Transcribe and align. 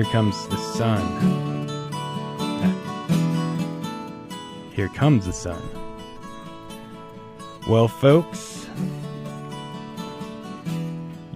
Here 0.00 0.10
comes 0.12 0.46
the 0.46 0.56
sun. 0.56 1.68
Here 4.72 4.88
comes 4.88 5.26
the 5.26 5.32
sun. 5.34 5.60
Well, 7.68 7.86
folks, 7.86 8.66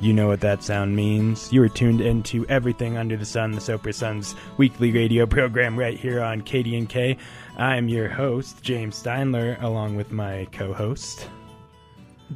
you 0.01 0.15
know 0.15 0.29
what 0.29 0.41
that 0.41 0.63
sound 0.63 0.97
means. 0.97 1.53
You 1.53 1.63
are 1.65 1.69
tuned 1.69 2.01
into 2.01 2.47
Everything 2.47 2.97
Under 2.97 3.19
the 3.19 3.27
Sun, 3.27 3.53
the 3.53 3.61
Sopris 3.61 3.97
Sun's 3.97 4.35
weekly 4.57 4.93
radio 4.93 5.27
program 5.37 5.79
right 5.79 6.01
here 6.01 6.23
on 6.23 6.41
KDNK. 6.41 7.19
I'm 7.59 7.91
your 7.91 8.09
host, 8.09 8.63
James 8.63 9.03
Steindler, 9.03 9.63
along 9.63 9.97
with 9.97 10.11
my 10.11 10.49
co-host, 10.53 11.29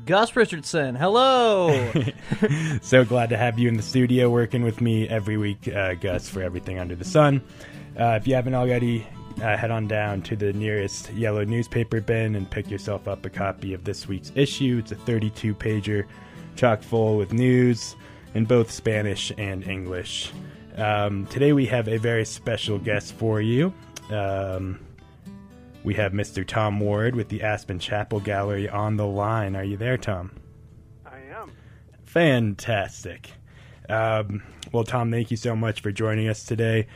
Gus 0.05 0.37
Richardson. 0.37 0.95
Hello. 0.95 1.93
so 2.83 3.05
glad 3.05 3.31
to 3.31 3.37
have 3.37 3.59
you 3.59 3.69
in 3.69 3.77
the 3.77 3.83
studio 3.83 4.31
working 4.31 4.63
with 4.63 4.81
me 4.81 5.09
every 5.09 5.37
week, 5.37 5.69
uh, 5.69 5.95
Gus, 5.95 6.29
for 6.29 6.43
Everything 6.43 6.79
Under 6.79 6.95
the 6.95 7.05
Sun. 7.05 7.43
Uh, 7.99 8.19
if 8.21 8.27
you 8.27 8.35
haven't 8.35 8.55
already, 8.55 9.07
uh, 9.43 9.57
head 9.57 9.71
on 9.71 9.89
down 9.89 10.21
to 10.23 10.37
the 10.37 10.53
nearest 10.53 11.13
yellow 11.13 11.45
newspaper 11.45 12.01
bin 12.01 12.35
and 12.35 12.51
pick 12.51 12.71
yourself 12.71 13.09
up 13.09 13.25
a 13.25 13.31
copy 13.31 13.73
of 13.73 13.85
this 13.85 14.07
week's 14.09 14.33
issue. 14.35 14.79
It's 14.81 14.93
a 14.93 14.97
32 14.97 15.55
pager, 15.55 16.07
chock 16.57 16.83
full 16.83 17.17
with 17.17 17.33
news 17.33 17.97
in 18.35 18.45
both 18.45 18.71
Spanish 18.71 19.33
and 19.39 19.67
English. 19.67 20.33
Um, 20.77 21.27
today 21.27 21.53
we 21.53 21.67
have 21.67 21.89
a 21.89 21.99
very 21.99 22.25
special 22.25 22.79
guest 22.79 23.15
for 23.15 23.41
you. 23.41 23.73
Um, 24.11 24.81
we 25.89 25.95
have 25.95 26.13
Mr. 26.13 26.47
Tom 26.47 26.81
Ward 26.81 27.17
with 27.17 27.31
the 27.31 27.43
Aspen 27.43 27.79
Chapel 27.79 28.21
Gallery 28.21 28.69
on 28.69 28.99
the 28.99 29.07
line. 29.07 29.57
Are 29.57 29.65
you 29.65 29.79
there, 29.79 29.97
Tom? 29.97 30.33
I 31.07 31.17
am. 31.35 31.51
Fantastic. 32.05 33.31
Um, 33.89 34.43
well, 34.71 34.85
Tom, 34.85 35.11
thank 35.11 35.31
you 35.31 35.39
so 35.39 35.57
much 35.57 35.81
for 35.81 35.91
joining 35.91 36.29
us 36.29 36.45
today. 36.45 36.89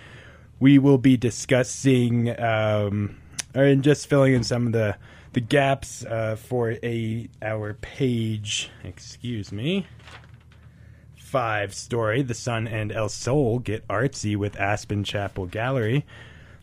We 0.61 0.79
will 0.79 0.99
be 0.99 1.17
discussing 1.17 2.39
um, 2.39 3.17
and 3.55 3.83
just 3.83 4.09
filling 4.09 4.35
in 4.35 4.45
some 4.45 4.67
of 4.67 4.75
the 4.75 4.99
the 5.33 5.41
gaps 5.41 6.05
uh, 6.05 6.37
for 6.37 6.73
a 6.83 7.31
our 7.41 7.73
page. 7.73 8.69
Excuse 8.85 9.51
me. 9.53 9.87
Five 11.17 11.73
story: 11.73 12.21
The 12.21 12.35
Sun 12.35 12.69
and 12.69 12.93
El 12.93 13.09
Sol 13.09 13.59
get 13.59 13.89
artsy 13.89 14.37
with 14.37 14.61
Aspen 14.61 15.03
Chapel 15.03 15.47
Gallery. 15.47 16.05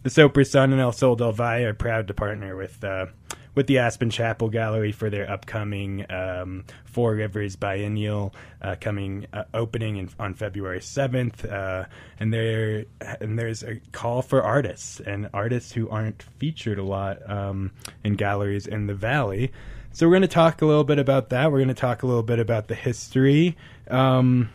The 0.02 0.10
Sopris 0.10 0.52
Sun 0.52 0.72
and 0.72 0.80
El 0.80 0.94
Sol 0.94 1.18
del 1.18 1.34
Valle 1.34 1.66
are 1.66 1.74
proud 1.74 2.08
to 2.08 2.14
partner 2.14 2.56
with 2.56 2.82
uh, 2.86 3.08
with 3.54 3.68
the 3.68 3.80
Aspen 3.80 4.10
Chapel 4.10 4.48
Gallery 4.48 4.94
for 4.94 5.10
their 5.10 5.30
upcoming 5.30 6.10
um, 6.10 6.64
Four 6.86 7.16
Rivers 7.16 7.58
Biennial 7.58 8.34
uh, 8.62 8.78
coming 8.80 9.28
uh, 9.34 9.44
opening 9.54 9.98
in, 9.98 10.10
on 10.18 10.36
February 10.36 10.80
seventh, 10.80 11.44
uh, 11.44 11.84
and 12.18 12.34
there 12.34 12.86
and 13.20 13.38
there's 13.38 13.62
a 13.62 13.82
call 13.92 14.22
for 14.22 14.42
artists 14.42 15.02
and 15.02 15.30
artists 15.34 15.74
who 15.74 15.90
aren't 15.90 16.24
featured 16.38 16.80
a 16.80 16.84
lot 16.84 17.30
um, 17.30 17.72
in 18.06 18.16
galleries 18.16 18.68
in 18.68 18.88
the 18.88 18.96
valley. 18.96 19.52
So 19.92 20.08
we're 20.08 20.14
going 20.14 20.22
to 20.22 20.30
talk 20.30 20.62
a 20.62 20.66
little 20.66 20.86
bit 20.86 21.00
about 21.00 21.28
that. 21.32 21.52
We're 21.52 21.58
going 21.58 21.68
to 21.68 21.74
talk 21.74 22.04
a 22.04 22.08
little 22.08 22.24
bit 22.24 22.40
about 22.40 22.70
the 22.70 22.76
history 22.76 23.58
um, 23.90 24.50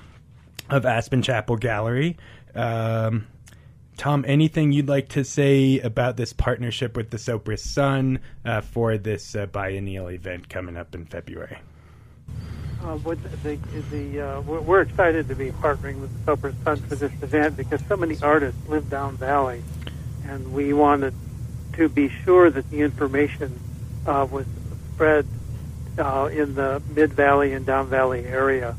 of 0.70 0.86
Aspen 0.86 1.20
Chapel 1.20 1.56
Gallery. 1.56 2.16
Um, 2.54 3.26
Tom, 3.96 4.24
anything 4.26 4.72
you'd 4.72 4.88
like 4.88 5.08
to 5.10 5.24
say 5.24 5.78
about 5.80 6.16
this 6.16 6.32
partnership 6.32 6.96
with 6.96 7.10
the 7.10 7.16
Sopris 7.16 7.60
Sun 7.60 8.18
uh, 8.44 8.60
for 8.60 8.98
this 8.98 9.36
uh, 9.36 9.46
biennial 9.46 10.10
event 10.10 10.48
coming 10.48 10.76
up 10.76 10.94
in 10.94 11.04
February? 11.04 11.58
Uh, 12.82 12.96
the, 12.96 13.58
the, 13.90 14.20
uh, 14.20 14.40
we're 14.42 14.82
excited 14.82 15.28
to 15.28 15.34
be 15.34 15.50
partnering 15.52 16.00
with 16.00 16.26
the 16.26 16.32
Sopris 16.32 16.54
Sun 16.64 16.76
for 16.78 16.96
this 16.96 17.12
event 17.22 17.56
because 17.56 17.80
so 17.88 17.96
many 17.96 18.16
artists 18.20 18.60
live 18.68 18.90
down 18.90 19.16
valley, 19.16 19.62
and 20.26 20.52
we 20.52 20.72
wanted 20.72 21.14
to 21.74 21.88
be 21.88 22.08
sure 22.08 22.50
that 22.50 22.68
the 22.70 22.80
information 22.80 23.58
uh, 24.06 24.26
was 24.30 24.46
spread 24.92 25.26
uh, 25.98 26.28
in 26.32 26.54
the 26.54 26.82
Mid 26.94 27.12
Valley 27.12 27.52
and 27.52 27.64
Down 27.64 27.86
Valley 27.86 28.26
area. 28.26 28.76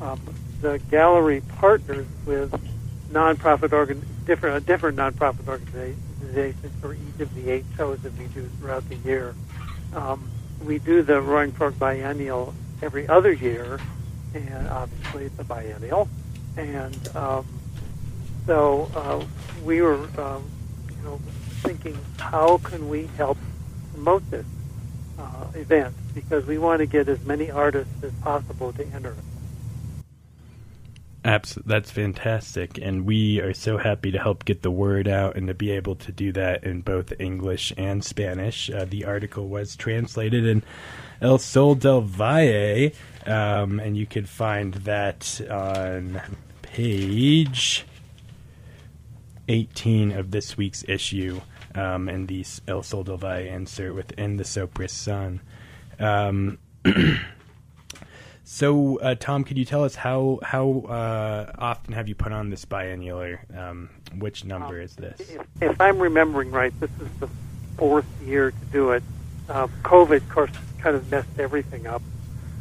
Um, 0.00 0.20
the 0.60 0.78
gallery 0.90 1.40
partners 1.56 2.06
with 2.26 2.52
nonprofit 3.12 3.72
organ 3.72 4.02
different 4.28 4.56
uh, 4.56 4.60
different 4.60 4.98
nonprofit 4.98 5.48
organizations 5.48 6.72
for 6.80 6.92
each 6.92 7.20
of 7.20 7.34
the 7.34 7.50
eight 7.50 7.64
shows 7.76 7.98
that 8.02 8.16
we 8.16 8.26
do 8.26 8.46
throughout 8.60 8.86
the 8.88 8.96
year. 8.96 9.34
Um, 9.94 10.30
we 10.62 10.78
do 10.78 11.02
the 11.02 11.20
Roaring 11.20 11.50
Fork 11.50 11.78
Biennial 11.78 12.54
every 12.82 13.08
other 13.08 13.32
year, 13.32 13.80
and 14.34 14.68
obviously 14.68 15.24
it's 15.24 15.38
a 15.38 15.44
biennial. 15.44 16.08
And 16.56 17.16
um, 17.16 17.46
so 18.46 18.90
uh, 18.94 19.24
we 19.64 19.80
were, 19.80 20.06
um, 20.20 20.44
you 20.90 21.02
know, 21.04 21.20
thinking 21.62 21.98
how 22.18 22.58
can 22.58 22.88
we 22.88 23.06
help 23.16 23.38
promote 23.94 24.30
this 24.30 24.46
uh, 25.18 25.46
event 25.54 25.94
because 26.14 26.44
we 26.44 26.58
want 26.58 26.80
to 26.80 26.86
get 26.86 27.08
as 27.08 27.24
many 27.24 27.50
artists 27.50 28.02
as 28.02 28.12
possible 28.20 28.72
to 28.74 28.86
enter 28.88 29.10
it. 29.10 29.27
Abs- 31.28 31.58
that's 31.66 31.90
fantastic. 31.90 32.78
And 32.78 33.04
we 33.04 33.38
are 33.40 33.52
so 33.52 33.76
happy 33.76 34.10
to 34.12 34.18
help 34.18 34.46
get 34.46 34.62
the 34.62 34.70
word 34.70 35.06
out 35.06 35.36
and 35.36 35.46
to 35.48 35.52
be 35.52 35.70
able 35.72 35.94
to 35.96 36.10
do 36.10 36.32
that 36.32 36.64
in 36.64 36.80
both 36.80 37.12
English 37.20 37.70
and 37.76 38.02
Spanish. 38.02 38.70
Uh, 38.70 38.86
the 38.86 39.04
article 39.04 39.46
was 39.46 39.76
translated 39.76 40.46
in 40.46 40.62
El 41.20 41.36
Sol 41.36 41.74
del 41.74 42.00
Valle, 42.00 42.92
um, 43.26 43.78
and 43.78 43.94
you 43.94 44.06
can 44.06 44.24
find 44.24 44.72
that 44.72 45.38
on 45.50 46.18
page 46.62 47.84
18 49.48 50.12
of 50.12 50.30
this 50.30 50.56
week's 50.56 50.82
issue 50.88 51.42
um, 51.74 52.08
in 52.08 52.24
the 52.24 52.42
El 52.66 52.82
Sol 52.82 53.04
del 53.04 53.18
Valle 53.18 53.44
insert 53.48 53.94
within 53.94 54.38
the 54.38 54.44
Sopris 54.44 54.92
Sun. 54.92 55.42
Um, 55.98 56.56
So, 58.50 58.98
uh, 59.00 59.14
Tom, 59.14 59.44
could 59.44 59.58
you 59.58 59.66
tell 59.66 59.84
us 59.84 59.94
how 59.94 60.38
how 60.42 60.80
uh, 60.88 61.52
often 61.58 61.92
have 61.92 62.08
you 62.08 62.14
put 62.14 62.32
on 62.32 62.48
this 62.48 62.64
biennial? 62.64 63.36
Um, 63.54 63.90
which 64.16 64.46
number 64.46 64.78
um, 64.78 64.80
is 64.80 64.96
this? 64.96 65.20
If, 65.20 65.46
if, 65.60 65.80
I'm 65.82 65.98
remembering 65.98 66.50
right, 66.50 66.72
this 66.80 66.90
is 66.98 67.10
the 67.20 67.28
fourth 67.76 68.06
year 68.24 68.50
to 68.52 68.64
do 68.72 68.92
it. 68.92 69.02
Uh, 69.50 69.66
COVID, 69.82 70.16
of 70.16 70.28
course, 70.30 70.50
kind 70.78 70.96
of 70.96 71.10
messed 71.10 71.38
everything 71.38 71.86
up, 71.86 72.00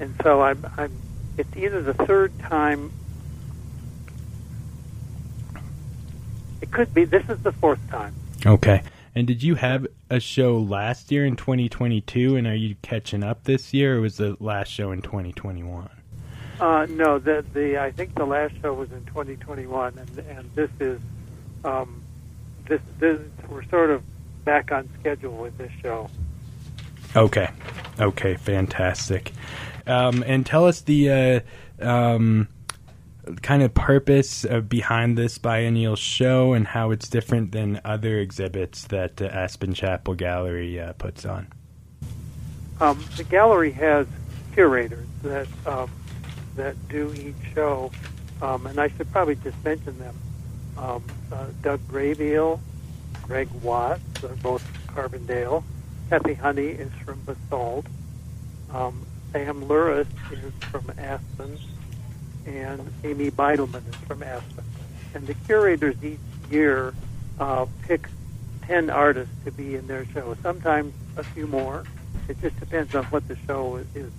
and 0.01 0.13
so 0.23 0.41
I'm, 0.41 0.65
I'm. 0.75 0.91
It's 1.37 1.55
either 1.55 1.81
the 1.81 1.93
third 1.93 2.37
time. 2.37 2.91
It 6.59 6.69
could 6.69 6.93
be. 6.93 7.05
This 7.05 7.29
is 7.29 7.41
the 7.43 7.53
fourth 7.53 7.79
time. 7.89 8.13
Okay. 8.45 8.83
And 9.17 9.25
did 9.25 9.41
you 9.41 9.55
have 9.55 9.87
a 10.11 10.19
show 10.19 10.59
last 10.59 11.11
year 11.11 11.25
in 11.25 11.37
2022, 11.37 12.35
and 12.35 12.45
are 12.45 12.53
you 12.53 12.75
catching 12.83 13.23
up 13.23 13.45
this 13.45 13.73
year, 13.73 13.97
or 13.97 14.01
was 14.01 14.17
the 14.17 14.37
last 14.39 14.71
show 14.71 14.91
in 14.91 15.01
2021? 15.01 15.89
Uh, 16.59 16.85
no, 16.87 17.17
the 17.17 17.43
the 17.51 17.79
I 17.79 17.89
think 17.89 18.13
the 18.13 18.27
last 18.27 18.53
show 18.61 18.75
was 18.75 18.91
in 18.91 19.03
2021, 19.05 19.97
and 19.97 20.19
and 20.19 20.51
this 20.53 20.69
is 20.79 20.99
um, 21.65 22.03
this 22.67 22.79
this 22.99 23.19
we're 23.49 23.63
sort 23.69 23.89
of 23.89 24.03
back 24.45 24.71
on 24.71 24.87
schedule 24.99 25.35
with 25.35 25.57
this 25.57 25.71
show. 25.81 26.11
Okay, 27.15 27.49
okay, 27.99 28.35
fantastic. 28.35 29.31
Um, 29.87 30.23
and 30.27 30.45
tell 30.45 30.67
us 30.67 30.81
the 30.81 31.09
uh, 31.09 31.39
um, 31.81 32.49
kind 33.41 33.63
of 33.63 33.73
purpose 33.73 34.45
behind 34.67 35.17
this 35.17 35.37
biennial 35.37 35.95
show 35.95 36.53
and 36.53 36.67
how 36.67 36.91
it's 36.91 37.09
different 37.09 37.51
than 37.51 37.81
other 37.83 38.19
exhibits 38.19 38.85
that 38.85 39.21
uh, 39.21 39.25
Aspen 39.25 39.73
Chapel 39.73 40.15
Gallery 40.15 40.79
uh, 40.79 40.93
puts 40.93 41.25
on. 41.25 41.47
Um, 42.79 43.03
the 43.15 43.23
gallery 43.23 43.71
has 43.71 44.07
curators 44.53 45.07
that 45.23 45.47
um, 45.65 45.89
that 46.55 46.75
do 46.89 47.13
each 47.13 47.53
show, 47.53 47.91
um, 48.41 48.65
and 48.67 48.79
I 48.79 48.89
should 48.89 49.11
probably 49.11 49.35
just 49.35 49.63
mention 49.63 49.97
them. 49.99 50.15
Um, 50.77 51.03
uh, 51.31 51.45
Doug 51.63 51.79
Graybeal, 51.87 52.59
Greg 53.23 53.49
Watts, 53.63 54.01
they're 54.21 54.29
both 54.35 54.63
Carbondale. 54.87 55.63
Kathy 56.09 56.35
Honey 56.35 56.67
is 56.67 56.91
from 57.03 57.19
Basalt. 57.25 57.87
Um, 58.71 59.05
Sam 59.31 59.63
Luris 59.65 60.07
is 60.31 60.53
from 60.71 60.91
Aspen 60.97 61.57
and 62.47 62.91
Amy 63.03 63.29
Beidelman 63.29 63.87
is 63.87 63.95
from 64.07 64.23
Aspen. 64.23 64.63
And 65.13 65.27
the 65.27 65.33
curators 65.33 65.95
each 66.03 66.19
year 66.49 66.93
uh, 67.39 67.65
pick 67.83 68.07
10 68.63 68.89
artists 68.89 69.33
to 69.45 69.51
be 69.51 69.75
in 69.75 69.87
their 69.87 70.05
show, 70.07 70.35
sometimes 70.41 70.93
a 71.17 71.23
few 71.23 71.47
more. 71.47 71.83
It 72.27 72.39
just 72.41 72.59
depends 72.59 72.95
on 72.95 73.05
what 73.05 73.27
the 73.27 73.37
show 73.47 73.77
is 73.95 74.11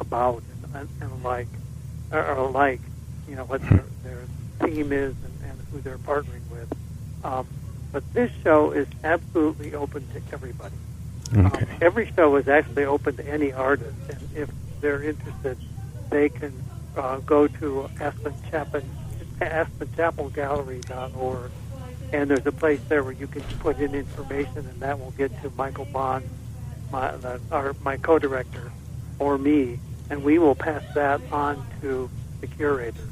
about 0.00 0.42
and, 0.74 0.88
and 1.00 1.22
like, 1.24 1.48
or, 2.10 2.24
or 2.24 2.50
like, 2.50 2.80
you 3.28 3.36
know, 3.36 3.44
what 3.44 3.60
their, 3.68 3.84
their 4.04 4.22
theme 4.60 4.92
is 4.92 5.14
and, 5.24 5.50
and 5.50 5.60
who 5.70 5.80
they're 5.80 5.98
partnering 5.98 6.48
with. 6.50 6.72
Um, 7.24 7.46
but 7.92 8.02
this 8.14 8.30
show 8.42 8.72
is 8.72 8.88
absolutely 9.04 9.74
open 9.74 10.06
to 10.14 10.34
everybody. 10.34 10.74
Okay. 11.36 11.62
Um, 11.62 11.66
every 11.80 12.10
show 12.14 12.36
is 12.36 12.48
actually 12.48 12.84
open 12.84 13.16
to 13.16 13.26
any 13.26 13.52
artist, 13.52 13.94
and 14.08 14.28
if 14.34 14.50
they're 14.80 15.02
interested, 15.02 15.58
they 16.10 16.28
can 16.28 16.52
uh, 16.96 17.18
go 17.18 17.46
to 17.46 17.88
Aspen 18.00 18.34
Chapel, 18.50 18.82
aspenchapelgallery.org, 19.40 21.50
and 22.12 22.30
there's 22.30 22.46
a 22.46 22.52
place 22.52 22.80
there 22.88 23.02
where 23.02 23.12
you 23.12 23.26
can 23.26 23.42
put 23.60 23.78
in 23.78 23.94
information, 23.94 24.58
and 24.58 24.80
that 24.80 24.98
will 24.98 25.12
get 25.12 25.30
to 25.42 25.50
Michael 25.56 25.86
Bond, 25.86 26.28
my 26.90 27.16
the, 27.16 27.40
our, 27.50 27.74
my 27.82 27.96
co-director, 27.96 28.70
or 29.18 29.38
me, 29.38 29.78
and 30.10 30.22
we 30.22 30.38
will 30.38 30.54
pass 30.54 30.82
that 30.94 31.20
on 31.32 31.64
to 31.80 32.10
the 32.40 32.46
curator. 32.46 33.08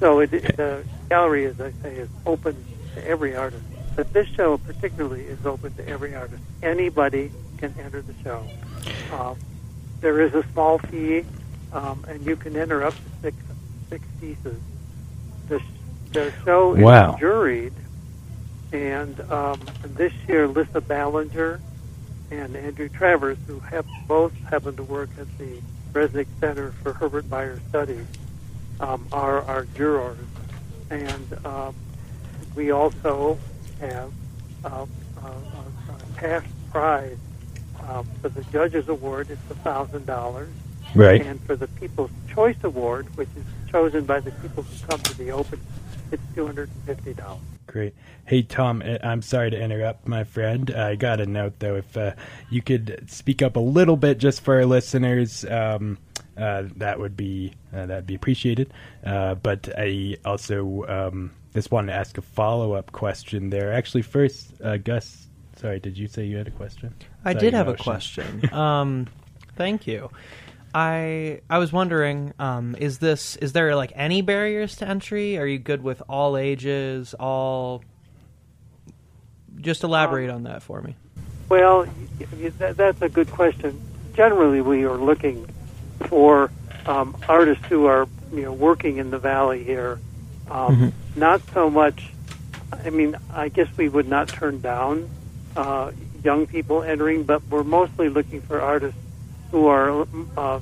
So 0.00 0.20
it, 0.20 0.30
the 0.30 0.84
gallery, 1.08 1.46
as 1.46 1.60
I 1.60 1.72
say, 1.82 1.94
is 1.94 2.08
open 2.26 2.56
to 2.94 3.06
every 3.06 3.36
artist. 3.36 3.62
But 3.94 4.12
this 4.12 4.26
show 4.28 4.58
particularly 4.58 5.22
is 5.22 5.44
open 5.46 5.74
to 5.74 5.88
every 5.88 6.14
artist. 6.14 6.42
Anybody 6.62 7.30
can 7.58 7.74
enter 7.78 8.02
the 8.02 8.14
show. 8.24 8.44
Um, 9.12 9.36
there 10.00 10.20
is 10.20 10.34
a 10.34 10.42
small 10.52 10.78
fee, 10.78 11.24
um, 11.72 12.04
and 12.08 12.24
you 12.24 12.36
can 12.36 12.56
enter 12.56 12.82
up 12.84 12.94
to 12.94 13.00
six 13.22 13.36
six 13.90 14.04
pieces. 14.20 14.60
The, 15.48 15.58
sh- 15.58 15.62
the 16.12 16.32
show 16.44 16.74
is 16.74 16.82
Wow. 16.82 17.16
juried, 17.20 17.72
and 18.72 19.18
um, 19.30 19.60
this 19.84 20.12
year 20.28 20.48
Lisa 20.48 20.80
Ballinger 20.80 21.60
and 22.30 22.56
Andrew 22.56 22.88
Travers, 22.88 23.36
who 23.46 23.58
have 23.60 23.84
both 24.08 24.32
happen 24.44 24.74
to 24.76 24.82
work 24.82 25.10
at 25.18 25.26
the 25.38 25.60
Resnick 25.92 26.26
Center 26.40 26.72
for 26.82 26.94
Herbert 26.94 27.28
Bayer 27.28 27.60
Studies, 27.68 28.06
um, 28.80 29.06
are 29.12 29.42
our 29.42 29.64
jurors, 29.76 30.16
and 30.90 31.46
um, 31.46 31.74
we 32.54 32.70
also 32.70 33.38
have 33.80 34.10
uh, 34.64 34.86
uh, 35.22 35.28
a 35.28 36.18
cash 36.20 36.44
prize 36.70 37.18
um, 37.88 38.06
for 38.22 38.30
the 38.30 38.42
Judges 38.44 38.88
Award. 38.88 39.28
It's 39.30 39.50
a 39.50 39.54
thousand 39.56 40.06
dollars, 40.06 40.48
Right. 40.94 41.24
and 41.24 41.40
for 41.42 41.56
the 41.56 41.68
People's 41.68 42.10
Choice 42.28 42.56
Award, 42.62 43.06
which 43.16 43.28
is 43.36 43.44
chosen 43.70 44.04
by 44.04 44.20
the 44.20 44.30
people 44.32 44.62
who 44.62 44.86
come 44.86 45.00
to 45.00 45.18
the 45.18 45.30
open, 45.30 45.60
it's 46.10 46.22
two 46.34 46.46
hundred 46.46 46.68
and 46.70 46.82
fifty 46.84 47.14
dollars. 47.14 47.40
Great. 47.66 47.94
Hey, 48.26 48.42
Tom, 48.42 48.82
uh, 48.84 48.98
I'm 49.02 49.22
sorry 49.22 49.50
to 49.50 49.58
interrupt, 49.58 50.06
my 50.06 50.24
friend. 50.24 50.70
I 50.70 50.94
got 50.94 51.20
a 51.20 51.26
note, 51.26 51.54
though. 51.58 51.76
If 51.76 51.96
uh, 51.96 52.12
you 52.50 52.60
could 52.60 53.06
speak 53.08 53.40
up 53.40 53.56
a 53.56 53.60
little 53.60 53.96
bit 53.96 54.18
just 54.18 54.42
for 54.42 54.56
our 54.56 54.66
listeners, 54.66 55.44
um, 55.46 55.96
uh, 56.36 56.64
that 56.76 56.98
would 56.98 57.16
be 57.16 57.54
uh, 57.74 57.86
that'd 57.86 58.06
be 58.06 58.14
appreciated. 58.14 58.72
Uh, 59.04 59.36
but 59.36 59.68
I 59.78 60.16
also 60.24 60.84
um, 60.86 61.30
just 61.54 61.70
wanted 61.70 61.92
to 61.92 61.98
ask 61.98 62.18
a 62.18 62.22
follow 62.22 62.74
up 62.74 62.92
question 62.92 63.48
there. 63.48 63.72
Actually, 63.72 64.02
first, 64.02 64.52
uh, 64.62 64.76
Gus, 64.76 65.28
sorry, 65.56 65.80
did 65.80 65.96
you 65.96 66.08
say 66.08 66.24
you 66.24 66.36
had 66.36 66.48
a 66.48 66.52
question? 66.52 66.94
I 67.24 67.32
Saw 67.32 67.38
did 67.38 67.52
your 67.52 67.58
have 67.58 67.68
a 67.68 67.74
question. 67.76 68.52
um, 68.52 69.06
thank 69.56 69.86
you. 69.86 70.10
I 70.74 71.40
I 71.50 71.58
was 71.58 71.72
wondering, 71.72 72.32
um, 72.38 72.74
is 72.78 72.98
this 72.98 73.36
is 73.36 73.52
there 73.52 73.74
like 73.76 73.92
any 73.94 74.22
barriers 74.22 74.76
to 74.76 74.88
entry? 74.88 75.36
Are 75.38 75.46
you 75.46 75.58
good 75.58 75.82
with 75.82 76.02
all 76.08 76.36
ages, 76.36 77.14
all? 77.18 77.82
Just 79.60 79.84
elaborate 79.84 80.30
on 80.30 80.44
that 80.44 80.62
for 80.62 80.80
me. 80.80 80.96
Well, 81.48 81.84
y- 82.18 82.26
y- 82.40 82.52
that, 82.58 82.76
that's 82.76 83.02
a 83.02 83.08
good 83.08 83.30
question. 83.30 83.80
Generally, 84.14 84.62
we 84.62 84.84
are 84.84 84.96
looking 84.96 85.46
for 86.06 86.50
um, 86.86 87.16
artists 87.28 87.64
who 87.66 87.86
are, 87.86 88.08
you 88.32 88.42
know, 88.42 88.52
working 88.52 88.96
in 88.96 89.10
the 89.10 89.18
valley 89.18 89.62
here. 89.62 90.00
Um, 90.50 90.92
Not 91.14 91.42
so 91.52 91.68
much. 91.70 92.10
I 92.72 92.90
mean, 92.90 93.16
I 93.32 93.48
guess 93.50 93.68
we 93.76 93.88
would 93.88 94.08
not 94.08 94.28
turn 94.28 94.60
down 94.62 95.08
uh, 95.56 95.92
young 96.24 96.46
people 96.46 96.82
entering, 96.82 97.22
but 97.24 97.42
we're 97.48 97.62
mostly 97.62 98.08
looking 98.08 98.40
for 98.40 98.60
artists 98.60 98.98
who 99.52 99.68
are, 99.68 100.06
uh, 100.36 100.58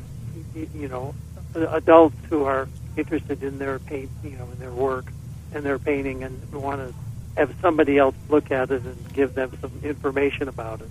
you 0.55 0.89
know, 0.89 1.15
adults 1.55 2.17
who 2.29 2.45
are 2.45 2.69
interested 2.97 3.43
in 3.43 3.59
their 3.59 3.79
paint, 3.79 4.11
you 4.23 4.37
know, 4.37 4.49
in 4.53 4.59
their 4.59 4.73
work 4.73 5.07
and 5.55 5.65
their 5.65 5.79
painting, 5.79 6.23
and 6.25 6.53
want 6.53 6.87
to 6.87 6.95
have 7.37 7.55
somebody 7.63 7.97
else 7.97 8.15
look 8.29 8.51
at 8.51 8.71
it 8.71 8.83
and 8.83 9.13
give 9.15 9.35
them 9.35 9.51
some 9.61 9.73
information 9.83 10.49
about 10.49 10.81
it. 10.83 10.91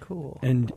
Cool. 0.00 0.38
And 0.40 0.72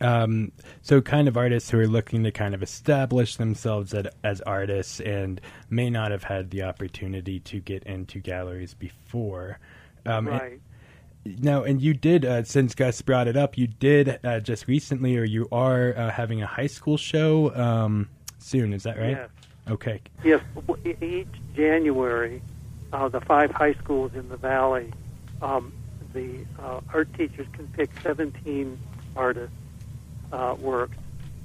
um, 0.00 0.52
so, 0.80 1.02
kind 1.02 1.28
of 1.28 1.36
artists 1.36 1.70
who 1.70 1.78
are 1.78 1.86
looking 1.86 2.24
to 2.24 2.30
kind 2.30 2.54
of 2.54 2.62
establish 2.62 3.36
themselves 3.36 3.92
at, 3.92 4.14
as 4.24 4.40
artists 4.40 5.00
and 5.00 5.40
may 5.68 5.90
not 5.90 6.10
have 6.10 6.24
had 6.24 6.50
the 6.50 6.62
opportunity 6.62 7.38
to 7.40 7.60
get 7.60 7.84
into 7.84 8.18
galleries 8.18 8.72
before. 8.74 9.58
Um, 10.06 10.28
and- 10.28 10.40
Right. 10.40 10.60
Now, 11.24 11.64
and 11.64 11.80
you 11.82 11.94
did, 11.94 12.24
uh, 12.24 12.44
since 12.44 12.74
Gus 12.74 13.02
brought 13.02 13.28
it 13.28 13.36
up, 13.36 13.58
you 13.58 13.66
did 13.66 14.20
uh, 14.24 14.40
just 14.40 14.66
recently, 14.68 15.16
or 15.16 15.24
you 15.24 15.48
are 15.52 15.96
uh, 15.96 16.10
having 16.10 16.42
a 16.42 16.46
high 16.46 16.66
school 16.66 16.96
show 16.96 17.54
um, 17.54 18.08
soon. 18.38 18.72
Is 18.72 18.84
that 18.84 18.98
right? 18.98 19.10
Yes. 19.10 19.30
Okay. 19.68 20.00
Yes. 20.24 20.42
Each 21.02 21.26
January, 21.54 22.42
uh, 22.92 23.08
the 23.08 23.20
five 23.20 23.50
high 23.50 23.74
schools 23.74 24.12
in 24.14 24.28
the 24.28 24.36
valley, 24.36 24.92
um, 25.42 25.72
the 26.12 26.44
uh, 26.58 26.80
art 26.92 27.12
teachers 27.14 27.46
can 27.52 27.66
pick 27.68 27.90
17 28.02 28.78
artists' 29.14 29.54
uh, 30.32 30.56
works, 30.58 30.96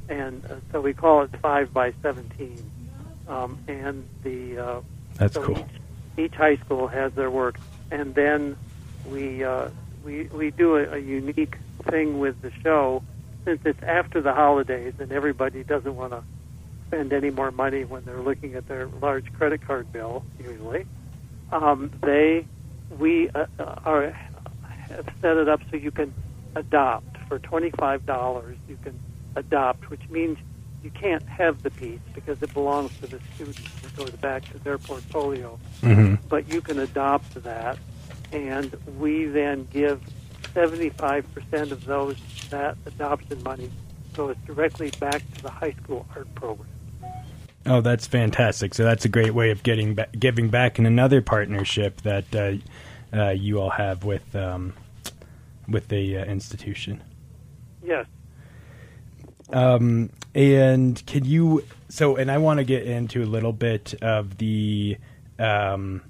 and 0.10 0.44
uh, 0.46 0.56
so 0.72 0.82
we 0.82 0.94
call 0.94 1.24
it 1.24 1.32
five 1.42 1.74
by 1.74 1.94
17. 2.02 2.72
Um, 3.28 3.58
and 3.68 4.08
the 4.24 4.58
uh, 4.58 4.82
That's 5.16 5.34
so 5.34 5.44
cool. 5.44 5.58
Each, 6.18 6.26
each 6.26 6.34
high 6.34 6.58
school 6.58 6.88
has 6.88 7.14
their 7.14 7.30
work, 7.30 7.60
and 7.92 8.16
then 8.16 8.56
we 9.10 9.44
uh, 9.44 9.70
we 10.04 10.24
we 10.26 10.52
do 10.52 10.76
a, 10.76 10.94
a 10.94 10.98
unique 10.98 11.58
thing 11.90 12.20
with 12.20 12.42
the 12.42 12.52
show 12.64 13.04
since 13.44 13.62
it's 13.66 13.82
after 13.84 14.22
the 14.22 14.34
holidays 14.34 14.94
and 15.00 15.12
everybody 15.12 15.64
doesn't 15.64 15.96
want 15.96 16.12
to 16.12 16.24
spend 16.88 17.14
any 17.14 17.30
more 17.30 17.52
money 17.52 17.84
when 17.84 18.04
they're 18.06 18.22
looking 18.22 18.56
at 18.56 18.68
their 18.68 18.88
large 19.02 19.32
credit 19.34 19.66
card 19.66 19.92
bill 19.92 20.24
usually. 20.40 20.86
Um, 21.52 21.92
they 22.02 22.46
we 23.00 23.30
uh, 23.30 23.46
uh, 23.60 23.80
are 23.86 24.12
have 24.90 25.08
set 25.22 25.38
it 25.38 25.50
up 25.50 25.62
so 25.72 25.78
you 25.78 25.92
can 25.92 26.14
adopt 26.56 27.18
for 27.28 27.40
twenty 27.40 27.72
five 27.72 28.06
dollars. 28.06 28.58
You 28.68 28.78
can 28.84 29.00
adopt, 29.36 29.90
which 29.90 30.08
means 30.10 30.38
you 30.84 30.92
can't 30.92 31.24
have 31.28 31.64
the 31.64 31.72
piece 31.72 32.00
because 32.14 32.42
it 32.42 32.54
belongs 32.54 32.92
to 33.00 33.08
the 33.08 33.20
student. 33.34 33.58
It 33.84 33.96
goes 33.96 34.12
back 34.12 34.50
to 34.52 34.60
their 34.60 34.78
portfolio. 34.78 35.58
hmm 35.82 36.16
But 36.30 36.48
you 36.48 36.62
can 36.62 36.80
adopt 36.80 37.44
that, 37.44 37.78
and 38.32 38.74
we 38.98 39.26
then 39.26 39.68
give 39.72 40.02
75% 40.54 41.72
of 41.72 41.86
those 41.86 42.18
that 42.50 42.78
adoption 42.86 43.42
money 43.44 43.72
goes 44.14 44.36
directly 44.46 44.92
back 45.00 45.22
to 45.36 45.44
the 45.44 45.50
high 45.50 45.74
school 45.84 46.06
art 46.16 46.34
program. 46.36 46.70
Oh, 47.66 47.82
that's 47.82 48.06
fantastic. 48.06 48.74
So 48.74 48.84
that's 48.84 49.06
a 49.06 49.10
great 49.10 49.34
way 49.34 49.50
of 49.52 49.64
getting 49.64 49.96
ba- 49.96 50.08
giving 50.18 50.50
back 50.50 50.78
in 50.78 50.86
another 50.86 51.22
partnership 51.22 52.02
that 52.02 52.36
uh, 52.36 52.54
uh, 53.16 53.32
you 53.32 53.60
all 53.60 53.72
have 53.72 54.04
with 54.04 54.36
um, 54.36 54.74
with 55.68 55.88
the 55.88 56.18
uh, 56.18 56.26
institution. 56.26 57.04
Yes. 57.84 58.06
Um, 59.52 60.12
and 60.34 61.04
can 61.06 61.26
you? 61.26 61.64
So, 61.90 62.18
and 62.18 62.30
I 62.30 62.38
want 62.38 62.60
to 62.60 62.64
get 62.64 62.84
into 62.84 63.24
a 63.24 63.26
little 63.26 63.54
bit 63.54 63.96
of 64.02 64.38
the 64.38 64.98
um, 65.40 66.02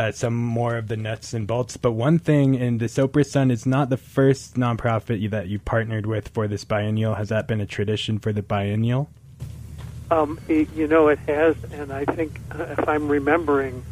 uh, 0.00 0.10
some 0.10 0.34
more 0.34 0.76
of 0.76 0.88
the 0.88 0.96
nuts 0.96 1.34
and 1.34 1.46
bolts. 1.46 1.76
But 1.76 1.92
one 1.92 2.18
thing, 2.18 2.56
and 2.56 2.80
the 2.80 2.86
Sopris 2.86 3.26
Sun 3.26 3.50
is 3.50 3.66
not 3.66 3.90
the 3.90 3.98
first 3.98 4.54
nonprofit 4.54 5.20
you, 5.20 5.28
that 5.28 5.48
you 5.48 5.58
partnered 5.58 6.06
with 6.06 6.28
for 6.28 6.48
this 6.48 6.64
biennial. 6.64 7.16
Has 7.16 7.28
that 7.28 7.46
been 7.46 7.60
a 7.60 7.66
tradition 7.66 8.18
for 8.18 8.32
the 8.32 8.42
biennial? 8.42 9.10
Um, 10.10 10.40
y- 10.48 10.66
you 10.74 10.86
know, 10.86 11.08
it 11.08 11.18
has, 11.20 11.54
and 11.70 11.92
I 11.92 12.06
think, 12.06 12.40
uh, 12.50 12.76
if 12.78 12.88
I'm 12.88 13.08
remembering, 13.08 13.84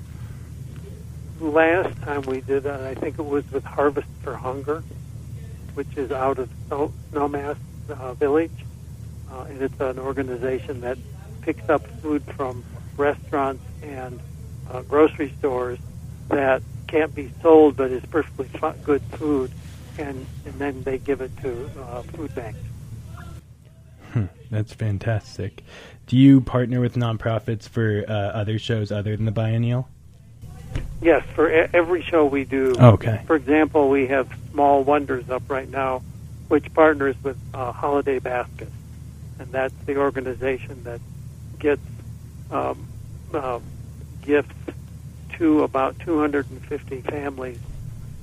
last 1.41 1.95
time 2.00 2.23
we 2.23 2.41
did 2.41 2.62
that, 2.62 2.81
I 2.81 2.95
think 2.95 3.19
it 3.19 3.27
was 3.27 3.45
with 3.53 3.65
Harvest 3.65 4.09
for 4.23 4.35
Hunger, 4.35 4.83
which 5.75 5.95
is 5.97 6.11
out 6.11 6.38
of 6.38 6.49
Snow- 6.69 6.93
Snowmass 7.12 7.59
uh, 7.91 8.15
Village. 8.15 8.65
Uh, 9.31 9.43
and 9.43 9.61
it's 9.61 9.79
an 9.79 9.99
organization 9.99 10.81
that 10.81 10.97
picks 11.43 11.69
up 11.69 11.87
food 12.00 12.23
from 12.35 12.65
restaurants 12.97 13.62
and 13.83 14.19
uh, 14.71 14.81
grocery 14.83 15.35
stores 15.38 15.79
that 16.28 16.62
can't 16.87 17.14
be 17.14 17.30
sold 17.42 17.76
but 17.76 17.90
is 17.90 18.04
perfectly 18.06 18.49
good 18.85 19.02
food, 19.02 19.50
and, 19.99 20.26
and 20.47 20.54
then 20.58 20.82
they 20.82 20.99
give 20.99 21.20
it 21.20 21.37
to 21.38 21.70
uh, 21.80 22.02
food 22.02 22.35
banks. 22.35 22.58
That's 24.50 24.73
fantastic. 24.73 25.62
Do 26.06 26.16
you 26.16 26.40
partner 26.40 26.80
with 26.80 26.94
nonprofits 26.94 27.68
for 27.68 28.04
uh, 28.08 28.12
other 28.12 28.58
shows 28.58 28.90
other 28.90 29.14
than 29.14 29.26
the 29.26 29.30
biennial? 29.30 29.88
Yes, 31.02 31.25
for 31.35 31.50
e- 31.50 31.68
every 31.75 32.02
show 32.02 32.25
we 32.25 32.44
do. 32.44 32.75
Okay. 32.78 33.23
For 33.26 33.37
example, 33.37 33.90
we 33.90 34.06
have 34.06 34.28
Small 34.52 34.85
Wonders 34.85 35.28
up 35.28 35.42
right 35.49 35.68
now, 35.70 36.02
which 36.49 36.73
partners 36.73 37.16
with 37.23 37.37
uh, 37.52 37.73
Holiday 37.73 38.18
Basket, 38.18 38.73
and 39.38 39.52
that's 39.52 39.75
the 39.85 39.99
organization 39.99 40.82
that 40.85 41.00
gets 41.58 41.82
um, 42.50 42.87
uh, 43.35 43.61
gifts 44.23 44.54
to 45.38 45.62
about 45.62 45.99
250 46.00 47.00
families. 47.02 47.59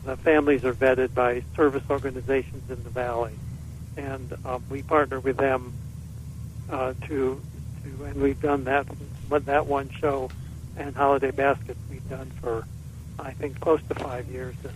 The 0.03 0.17
families 0.17 0.63
are 0.63 0.74
vetted 0.74 1.13
by 1.13 1.43
service 1.55 1.84
organizations 1.89 2.69
in 2.69 2.84
the 2.84 2.89
valley, 2.89 3.34
and 3.98 4.34
um, 4.45 4.63
we 4.69 4.84
partner 4.84 5.19
with 5.19 5.38
them 5.38 5.74
uh, 6.69 6.93
to 7.07 7.41
to, 7.84 8.03
and 8.05 8.22
we've 8.22 8.41
done 8.41 8.65
that, 8.65 8.86
but 9.29 9.45
that 9.45 9.65
one 9.65 9.89
show 9.89 10.29
and 10.77 10.95
Holiday 10.95 11.31
Baskets 11.31 11.79
we've 11.89 12.07
done 12.10 12.29
for, 12.41 12.65
I 13.17 13.31
think, 13.31 13.60
close 13.60 13.81
to 13.89 13.95
five 13.95 14.27
years 14.27 14.55
now. 14.63 14.72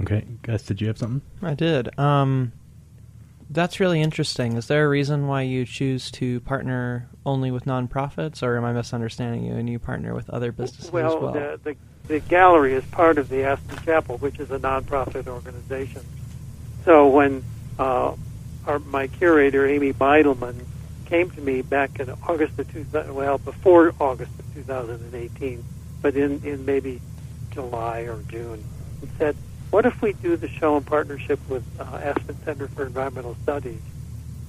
Okay, 0.00 0.24
Gus, 0.42 0.62
did 0.62 0.80
you 0.80 0.88
have 0.88 0.98
something? 0.98 1.22
I 1.42 1.54
did. 1.54 1.96
Um, 1.98 2.52
that's 3.52 3.80
really 3.80 4.00
interesting. 4.00 4.56
Is 4.56 4.66
there 4.66 4.84
a 4.84 4.88
reason 4.88 5.26
why 5.26 5.42
you 5.42 5.64
choose 5.64 6.10
to 6.12 6.40
partner 6.40 7.08
only 7.24 7.50
with 7.50 7.64
nonprofits, 7.64 8.42
or 8.42 8.56
am 8.56 8.64
I 8.64 8.72
misunderstanding 8.72 9.44
you 9.44 9.54
and 9.54 9.68
you 9.68 9.78
partner 9.78 10.14
with 10.14 10.30
other 10.30 10.52
businesses 10.52 10.90
well, 10.90 11.16
as 11.16 11.22
well? 11.22 11.32
The, 11.32 11.60
the, 11.62 11.76
the 12.08 12.20
gallery 12.20 12.74
is 12.74 12.84
part 12.86 13.18
of 13.18 13.28
the 13.28 13.44
Aspen 13.44 13.78
Chapel, 13.84 14.18
which 14.18 14.40
is 14.40 14.50
a 14.50 14.58
nonprofit 14.58 15.26
organization. 15.26 16.02
So 16.84 17.08
when 17.08 17.44
uh, 17.78 18.14
our, 18.66 18.78
my 18.78 19.06
curator, 19.06 19.66
Amy 19.66 19.92
Beidelman, 19.92 20.64
came 21.06 21.30
to 21.30 21.40
me 21.40 21.60
back 21.60 22.00
in 22.00 22.10
August 22.26 22.58
of 22.58 22.72
2000, 22.72 23.14
well, 23.14 23.38
before 23.38 23.94
August 24.00 24.32
of 24.38 24.54
2018, 24.54 25.62
but 26.00 26.16
in, 26.16 26.42
in 26.42 26.64
maybe 26.64 27.00
July 27.50 28.00
or 28.00 28.22
June, 28.28 28.64
and 29.02 29.10
said, 29.18 29.36
what 29.72 29.86
if 29.86 30.02
we 30.02 30.12
do 30.12 30.36
the 30.36 30.48
show 30.48 30.76
in 30.76 30.84
partnership 30.84 31.40
with 31.48 31.64
uh, 31.80 31.84
Aspen 31.96 32.36
Center 32.44 32.68
for 32.68 32.84
Environmental 32.84 33.34
Studies? 33.42 33.80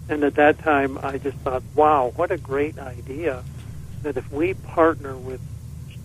And 0.10 0.22
at 0.26 0.36
that 0.36 0.60
time, 0.60 1.00
I 1.02 1.18
just 1.18 1.38
thought, 1.38 1.64
wow, 1.76 2.12
what 2.18 2.30
a 2.30 2.38
great 2.38 2.78
idea 2.78 3.42
that 4.02 4.18
if 4.18 4.30
we 4.34 4.54
partner 4.54 5.16
with 5.16 5.40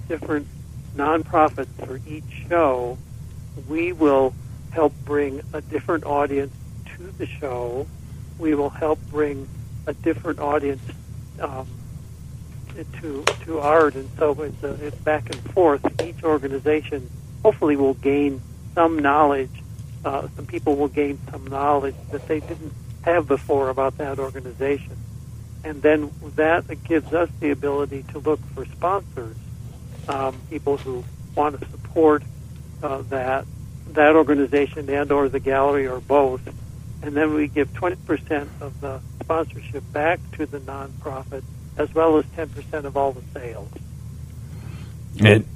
different 0.06 0.46
nonprofits 0.94 1.66
for 1.84 1.98
each 2.06 2.46
show, 2.48 2.96
we 3.68 3.92
will 3.92 4.34
help 4.70 4.92
bring 5.04 5.42
a 5.52 5.62
different 5.62 6.04
audience 6.04 6.54
to 6.96 7.10
the 7.18 7.26
show. 7.26 7.88
We 8.38 8.54
will 8.54 8.70
help 8.70 9.00
bring 9.10 9.48
a 9.88 9.94
different 9.94 10.38
audience 10.38 10.82
um, 11.40 11.66
to 13.00 13.24
to 13.46 13.58
art, 13.58 13.96
and 13.96 14.08
so 14.16 14.40
it's, 14.42 14.62
a, 14.62 14.86
it's 14.86 14.96
back 14.98 15.28
and 15.28 15.40
forth. 15.50 15.84
Each 16.00 16.22
organization 16.22 17.10
hopefully 17.42 17.74
will 17.74 17.94
gain 17.94 18.40
some 18.74 18.98
knowledge. 18.98 19.50
Uh, 20.04 20.28
some 20.36 20.46
people 20.46 20.76
will 20.76 20.88
gain 20.88 21.18
some 21.30 21.46
knowledge 21.46 21.96
that 22.10 22.26
they 22.28 22.40
didn't 22.40 22.72
have 23.02 23.26
before 23.26 23.68
about 23.68 23.98
that 23.98 24.18
organization. 24.18 24.96
And 25.64 25.82
then 25.82 26.10
that 26.36 26.84
gives 26.84 27.12
us 27.12 27.28
the 27.40 27.50
ability 27.50 28.04
to 28.12 28.18
look 28.18 28.40
for 28.54 28.64
sponsors, 28.66 29.36
um, 30.08 30.40
people 30.50 30.76
who 30.76 31.04
want 31.34 31.60
to 31.60 31.66
support 31.70 32.22
uh, 32.82 33.02
that 33.08 33.46
that 33.92 34.14
organization 34.14 34.88
and 34.90 35.10
or 35.10 35.28
the 35.28 35.40
gallery 35.40 35.86
or 35.86 36.00
both. 36.00 36.46
And 37.02 37.16
then 37.16 37.34
we 37.34 37.48
give 37.48 37.72
20% 37.72 38.48
of 38.60 38.80
the 38.80 39.00
sponsorship 39.20 39.84
back 39.92 40.20
to 40.32 40.46
the 40.46 40.58
nonprofit 40.60 41.42
as 41.76 41.94
well 41.94 42.18
as 42.18 42.24
10% 42.36 42.84
of 42.84 42.96
all 42.96 43.12
the 43.12 43.22
sales. 43.32 43.70
And 45.20 45.46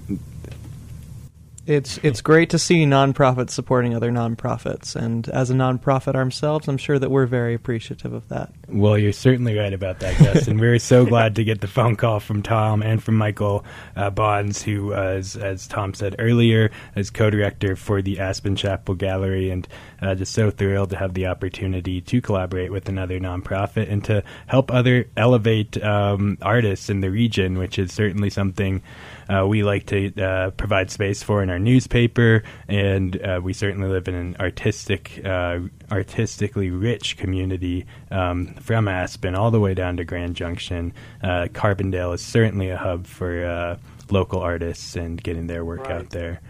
It's 1.65 1.99
it's 1.99 2.21
great 2.21 2.51
to 2.51 2.59
see 2.59 2.85
nonprofits 2.85 3.51
supporting 3.51 3.95
other 3.95 4.11
nonprofits, 4.11 4.97
and 4.97 5.29
as 5.29 5.49
a 5.49 5.55
nonprofit 5.55 6.17
ourselves, 6.17 6.67
I'm 6.67 6.77
sure 6.77 6.99
that 6.99 7.09
we're 7.09 7.27
very 7.27 7.55
appreciative 7.55 8.13
of 8.13 8.29
that. 8.31 8.53
Well, 8.69 8.99
you're 8.99 9.13
certainly 9.13 9.57
right 9.57 9.73
about 9.73 10.01
that, 10.01 10.19
Gus. 10.19 10.49
and 10.49 10.59
we're 10.59 10.81
so 10.81 11.07
glad 11.13 11.37
to 11.37 11.45
get 11.45 11.61
the 11.61 11.69
phone 11.69 11.95
call 11.95 12.19
from 12.19 12.43
Tom 12.43 12.83
and 12.83 13.01
from 13.01 13.17
Michael 13.17 13.65
uh, 13.95 14.11
Bonds, 14.11 14.61
who, 14.63 14.93
uh, 14.93 14.97
as, 14.97 15.37
as 15.37 15.69
Tom 15.69 15.95
said 15.95 16.17
earlier, 16.19 16.73
is 16.97 17.11
co-director 17.11 17.77
for 17.77 18.03
the 18.03 18.19
Aspen 18.19 18.57
Chapel 18.57 18.97
Gallery, 18.97 19.51
and 19.51 19.69
uh, 20.01 20.17
just 20.17 20.33
so 20.33 20.51
thrilled 20.51 20.91
to 20.91 20.97
have 20.97 21.15
the 21.15 21.27
opportunity 21.27 22.01
to 22.01 22.21
collaborate 22.21 22.73
with 22.73 22.89
another 22.89 23.21
nonprofit 23.21 23.89
and 23.89 24.03
to 24.05 24.25
help 24.47 24.73
other 24.73 25.07
elevate 25.17 25.81
um, 25.81 26.39
artists 26.43 26.91
in 26.91 27.03
the 27.03 27.11
region, 27.11 27.57
which 27.57 27.79
is 27.79 27.93
certainly 27.93 28.31
something 28.31 28.83
uh, 29.29 29.47
we 29.47 29.63
like 29.63 29.87
to 29.87 30.15
uh, 30.23 30.51
provide 30.51 30.91
space 30.91 31.23
for 31.23 31.43
in 31.43 31.51
our 31.51 31.59
newspaper, 31.59 32.43
and 32.69 33.21
uh, 33.23 33.41
we 33.43 33.53
certainly 33.53 33.89
live 33.89 34.09
in 34.09 34.15
an 34.15 34.37
artistic, 34.41 35.21
uh, 35.25 35.61
artistically 35.91 36.71
rich 36.71 37.17
community 37.17 37.87
um, 38.11 38.55
from 38.55 38.89
Aspen 38.89 39.35
all 39.35 39.51
the 39.51 39.61
way 39.61 39.75
down 39.75 39.97
to 39.99 40.05
Grand 40.05 40.35
Junction. 40.37 40.93
Uh, 41.23 41.47
Carbondale 41.53 42.15
is 42.15 42.21
certainly 42.23 42.71
a 42.71 42.77
hub 42.77 43.07
for 43.07 43.45
uh, 43.45 43.77
local 44.11 44.41
artists 44.41 44.97
and 44.97 45.23
getting 45.23 45.47
their 45.47 45.65
work 45.65 45.81
Right. 45.81 45.93
out 45.93 46.11
there. 46.11 46.41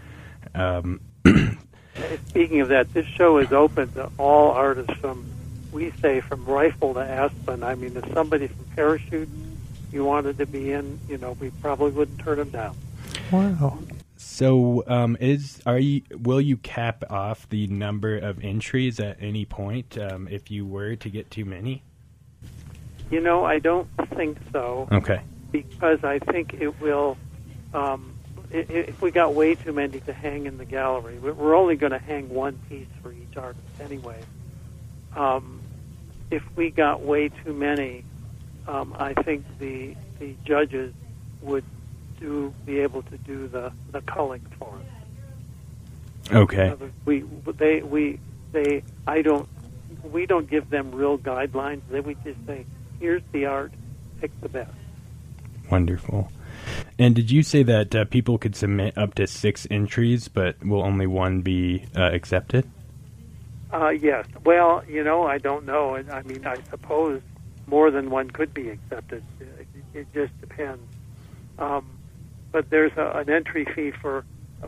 Um, 0.55 1.01
Speaking 2.27 2.61
of 2.61 2.69
that, 2.69 2.91
this 2.93 3.05
show 3.05 3.37
is 3.37 3.51
open 3.53 3.91
to 3.93 4.09
all 4.17 4.49
artists 4.51 4.93
from, 4.99 5.25
we 5.71 5.91
say, 6.01 6.21
from 6.21 6.43
Rifle 6.45 6.95
to 6.95 6.99
Aspen. 7.01 7.63
I 7.63 7.75
mean, 7.75 7.95
if 7.95 8.11
somebody 8.13 8.47
from 8.47 8.65
Parachute 8.75 9.29
you 9.93 10.03
wanted 10.03 10.37
to 10.39 10.45
be 10.45 10.71
in, 10.71 10.99
you 11.07 11.17
know, 11.17 11.37
we 11.39 11.51
probably 11.61 11.91
wouldn't 11.91 12.19
turn 12.19 12.39
them 12.39 12.49
down. 12.49 12.75
Wow. 13.31 13.79
So, 14.17 14.83
um, 14.87 15.15
is 15.19 15.61
are 15.65 15.77
you 15.77 16.01
will 16.21 16.41
you 16.41 16.57
cap 16.57 17.03
off 17.09 17.47
the 17.49 17.67
number 17.67 18.17
of 18.17 18.43
entries 18.43 18.99
at 18.99 19.17
any 19.21 19.45
point 19.45 19.97
um, 19.97 20.27
if 20.29 20.49
you 20.49 20.65
were 20.65 20.95
to 20.95 21.09
get 21.09 21.29
too 21.29 21.45
many? 21.45 21.83
You 23.11 23.19
know, 23.21 23.43
I 23.43 23.59
don't 23.59 23.87
think 24.15 24.37
so 24.51 24.87
Okay. 24.91 25.21
because 25.51 26.03
I 26.03 26.19
think 26.19 26.53
it 26.55 26.79
will. 26.81 27.17
Um, 27.73 28.13
i- 28.53 28.57
i- 28.57 28.65
if 28.87 29.01
we 29.01 29.11
got 29.11 29.33
way 29.33 29.55
too 29.55 29.73
many 29.73 29.99
to 30.01 30.13
hang 30.13 30.45
in 30.45 30.57
the 30.57 30.65
gallery, 30.65 31.17
we- 31.19 31.31
we're 31.31 31.55
only 31.55 31.75
going 31.75 31.91
to 31.91 31.99
hang 31.99 32.29
one 32.29 32.57
piece 32.69 32.87
for 33.01 33.11
each 33.11 33.35
artist 33.37 33.63
anyway. 33.81 34.19
Um, 35.15 35.59
if 36.31 36.43
we 36.55 36.69
got 36.71 37.01
way 37.01 37.29
too 37.29 37.53
many, 37.53 38.03
um, 38.67 38.95
I 38.97 39.13
think 39.13 39.45
the 39.59 39.95
the 40.19 40.35
judges 40.45 40.93
would 41.41 41.65
do 42.19 42.53
be 42.65 42.79
able 42.79 43.03
to 43.03 43.17
do 43.19 43.47
the 43.47 43.71
the 43.91 44.01
culling 44.01 44.45
for 44.57 44.69
us. 44.69 46.31
Okay. 46.31 46.73
We 47.05 47.25
they 47.57 47.81
we 47.81 48.19
they 48.51 48.83
I 49.05 49.21
don't 49.21 49.47
we 50.03 50.25
don't 50.25 50.49
give 50.49 50.69
them 50.69 50.91
real 50.91 51.17
guidelines. 51.17 51.81
They 51.89 51.99
we 51.99 52.15
just 52.23 52.45
say 52.45 52.65
here's 52.99 53.23
the 53.31 53.45
art, 53.45 53.73
pick 54.21 54.31
the 54.41 54.49
best. 54.49 54.71
Wonderful. 55.69 56.31
And 56.97 57.15
did 57.15 57.31
you 57.31 57.43
say 57.43 57.63
that 57.63 57.95
uh, 57.95 58.05
people 58.05 58.37
could 58.37 58.55
submit 58.55 58.97
up 58.97 59.15
to 59.15 59.27
six 59.27 59.67
entries, 59.69 60.27
but 60.27 60.63
will 60.63 60.83
only 60.83 61.07
one 61.07 61.41
be 61.41 61.85
uh, 61.95 62.11
accepted? 62.13 62.69
Uh, 63.73 63.89
yes. 63.89 64.25
Well, 64.45 64.83
you 64.87 65.03
know, 65.03 65.23
I 65.23 65.39
don't 65.39 65.65
know. 65.65 65.95
I 65.95 66.21
mean, 66.21 66.45
I 66.45 66.55
suppose 66.69 67.21
more 67.67 67.91
than 67.91 68.09
one 68.09 68.29
could 68.29 68.53
be 68.53 68.69
accepted. 68.69 69.23
It, 69.39 69.67
it 69.93 70.07
just 70.13 70.39
depends. 70.41 70.83
Um, 71.57 71.85
but 72.51 72.69
there's 72.69 72.91
a, 72.97 73.11
an 73.17 73.29
entry 73.29 73.65
fee 73.75 73.91
for 74.01 74.25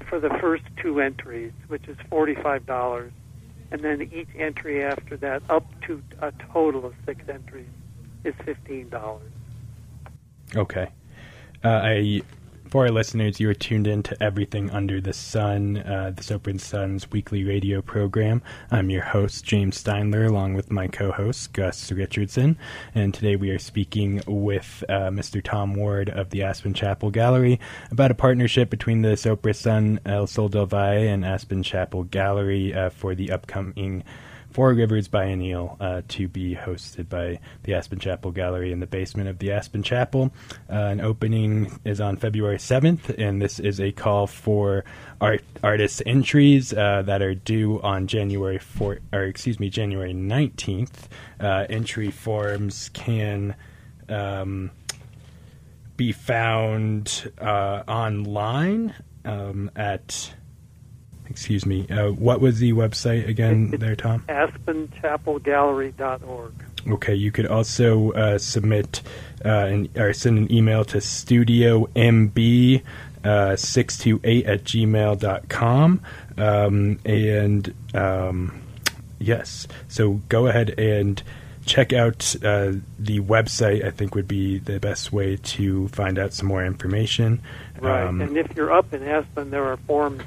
for 0.10 0.20
the 0.20 0.30
first 0.42 0.64
two 0.82 1.00
entries, 1.00 1.54
which 1.68 1.88
is 1.88 1.98
forty 2.10 2.36
five 2.36 2.66
dollars, 2.66 3.12
and 3.72 3.82
then 3.82 4.02
each 4.02 4.30
entry 4.38 4.84
after 4.84 5.18
that, 5.18 5.44
up 5.50 5.66
to 5.82 6.02
a 6.22 6.32
total 6.54 6.86
of 6.86 6.94
six 7.06 7.22
entries, 7.30 7.70
is 8.24 8.34
fifteen 8.44 8.90
dollars. 8.90 9.32
Okay. 10.56 10.88
Uh, 11.64 11.68
I, 11.70 12.22
for 12.70 12.86
our 12.86 12.92
listeners, 12.92 13.40
you 13.40 13.50
are 13.50 13.54
tuned 13.54 13.88
in 13.88 14.04
to 14.04 14.24
Everything 14.24 14.70
Under 14.72 15.00
the 15.00 15.14
Sun, 15.14 15.78
uh, 15.78 16.12
the 16.16 16.24
Sopris 16.24 16.62
Sun's 16.62 17.10
weekly 17.12 17.44
radio 17.44 17.82
program. 17.82 18.42
I'm 18.72 18.90
your 18.90 19.04
host, 19.04 19.44
James 19.44 19.82
Steindler, 19.82 20.28
along 20.28 20.56
with 20.56 20.72
my 20.72 20.88
co-host, 20.88 21.54
Gus 21.54 21.92
Richardson. 21.92 22.58
And 22.94 23.14
today 23.14 23.36
we 23.36 23.50
are 23.52 23.60
speaking 23.60 24.22
with 24.28 24.84
uh, 24.90 25.10
Mr. 25.10 25.44
Tom 25.44 25.76
Ward 25.76 26.10
of 26.10 26.30
the 26.30 26.44
Aspen 26.44 26.74
Chapel 26.74 27.12
Gallery 27.12 27.60
about 27.92 28.12
a 28.12 28.16
partnership 28.16 28.70
between 28.70 29.02
the 29.02 29.16
Sopris 29.16 29.58
Sun 29.58 30.00
El 30.06 30.28
Sol 30.28 30.50
del 30.50 30.66
Valle 30.66 31.08
and 31.08 31.26
Aspen 31.26 31.64
Chapel 31.64 32.04
Gallery 32.04 32.74
uh, 32.74 32.90
for 32.90 33.16
the 33.16 33.32
upcoming 33.32 34.04
Four 34.56 34.74
Rivers 34.74 35.10
Biennial 35.10 35.76
uh, 35.82 36.02
to 36.08 36.30
be 36.30 36.56
hosted 36.56 37.10
by 37.10 37.42
the 37.64 37.74
Aspen 37.74 38.00
Chapel 38.00 38.32
Gallery 38.32 38.72
in 38.72 38.80
the 38.80 38.88
basement 38.88 39.28
of 39.28 39.38
the 39.40 39.52
Aspen 39.52 39.84
Chapel. 39.84 40.32
Uh, 40.70 40.76
an 40.76 41.02
opening 41.02 41.78
is 41.84 42.00
on 42.00 42.16
February 42.16 42.56
7th, 42.56 43.14
and 43.20 43.42
this 43.42 43.60
is 43.60 43.82
a 43.82 43.92
call 43.92 44.28
for 44.28 44.86
art 45.20 45.44
artist 45.62 46.02
entries 46.06 46.72
uh, 46.72 47.02
that 47.02 47.22
are 47.22 47.36
due 47.36 47.82
on 47.82 48.08
January 48.08 48.58
4 48.58 49.00
or 49.12 49.24
excuse 49.24 49.60
me 49.60 49.70
January 49.70 50.14
19th. 50.14 51.10
Uh, 51.38 51.66
entry 51.70 52.10
forms 52.10 52.88
can 52.94 53.56
um, 54.08 54.72
be 55.98 56.14
found 56.14 57.30
uh, 57.42 57.84
online 57.90 58.96
um, 59.26 59.70
at 59.76 60.34
excuse 61.30 61.66
me 61.66 61.88
uh, 61.90 62.12
what 62.12 62.42
was 62.42 62.60
the 62.60 62.74
website 62.74 63.28
again 63.28 63.72
there 63.80 63.96
tom 63.96 64.24
AspenChapelGallery.org. 64.28 66.54
Okay, 66.88 67.16
you 67.16 67.32
could 67.32 67.48
also 67.48 68.12
uh, 68.12 68.38
submit 68.38 69.02
uh, 69.44 69.50
an, 69.50 69.90
or 69.96 70.14
send 70.14 70.38
an 70.38 70.52
email 70.52 70.86
to 70.86 70.98
studiomb 70.98 72.84
uh, 73.24 73.56
628 73.56 74.46
at 74.46 74.64
gmail.com. 74.64 76.02
Um, 76.38 77.00
and 77.06 77.74
um, 77.96 78.62
yes, 79.18 79.68
so 79.88 80.22
go 80.30 80.46
ahead 80.46 80.80
and 80.80 81.24
check 81.66 81.92
out 81.92 82.36
uh, 82.44 82.74
the 83.00 83.20
website. 83.22 83.84
I 83.84 83.90
think 83.90 84.14
would 84.14 84.28
be 84.28 84.60
the 84.60 84.80
best 84.80 85.12
way 85.12 85.38
to 85.38 85.88
find 85.88 86.20
out 86.20 86.34
some 86.34 86.48
more 86.48 86.64
information. 86.64 87.42
Right. 87.80 88.06
Um, 88.06 88.22
and 88.22 88.38
if 88.38 88.56
you're 88.56 88.72
up 88.72 88.94
in 88.94 89.02
Aspen, 89.02 89.50
there 89.50 89.66
are 89.66 89.78
forms 89.78 90.22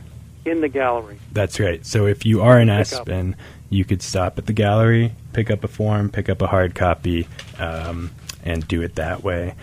in 0.51 0.61
the 0.61 0.69
gallery. 0.69 1.19
That's 1.33 1.59
right. 1.61 1.85
So 1.85 2.07
if 2.07 2.25
you 2.25 2.41
are 2.43 2.61
in. 2.61 2.69
Aspen, 2.69 3.37
you 3.71 3.85
could 3.85 4.03
stop 4.03 4.39
at 4.39 4.47
the 4.47 4.53
gallery, 4.53 5.13
pick 5.33 5.51
up 5.51 5.65
a 5.65 5.69
form, 5.69 6.11
pick 6.11 6.29
up 6.29 6.43
a 6.43 6.47
hard 6.47 6.75
copy, 6.75 7.29
um, 7.59 8.11
and 8.43 8.67
do 8.67 8.83
it 8.83 8.95
that 8.97 9.23
way. 9.23 9.55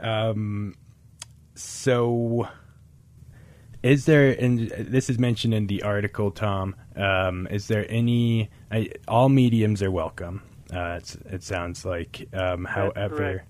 Um, 0.00 0.74
so, 1.54 2.48
is 3.82 4.06
there, 4.06 4.30
and 4.30 4.68
this 4.70 5.10
is 5.10 5.18
mentioned 5.18 5.54
in 5.54 5.66
the 5.66 5.82
article, 5.82 6.30
Tom, 6.30 6.76
um, 6.94 7.46
is 7.50 7.68
there 7.68 7.86
any, 7.90 8.50
I, 8.70 8.90
all 9.08 9.28
mediums 9.28 9.82
are 9.82 9.90
welcome, 9.90 10.42
uh, 10.72 10.96
it's, 10.98 11.14
it 11.14 11.42
sounds 11.42 11.84
like. 11.84 12.28
Um, 12.32 12.64
however. 12.64 13.44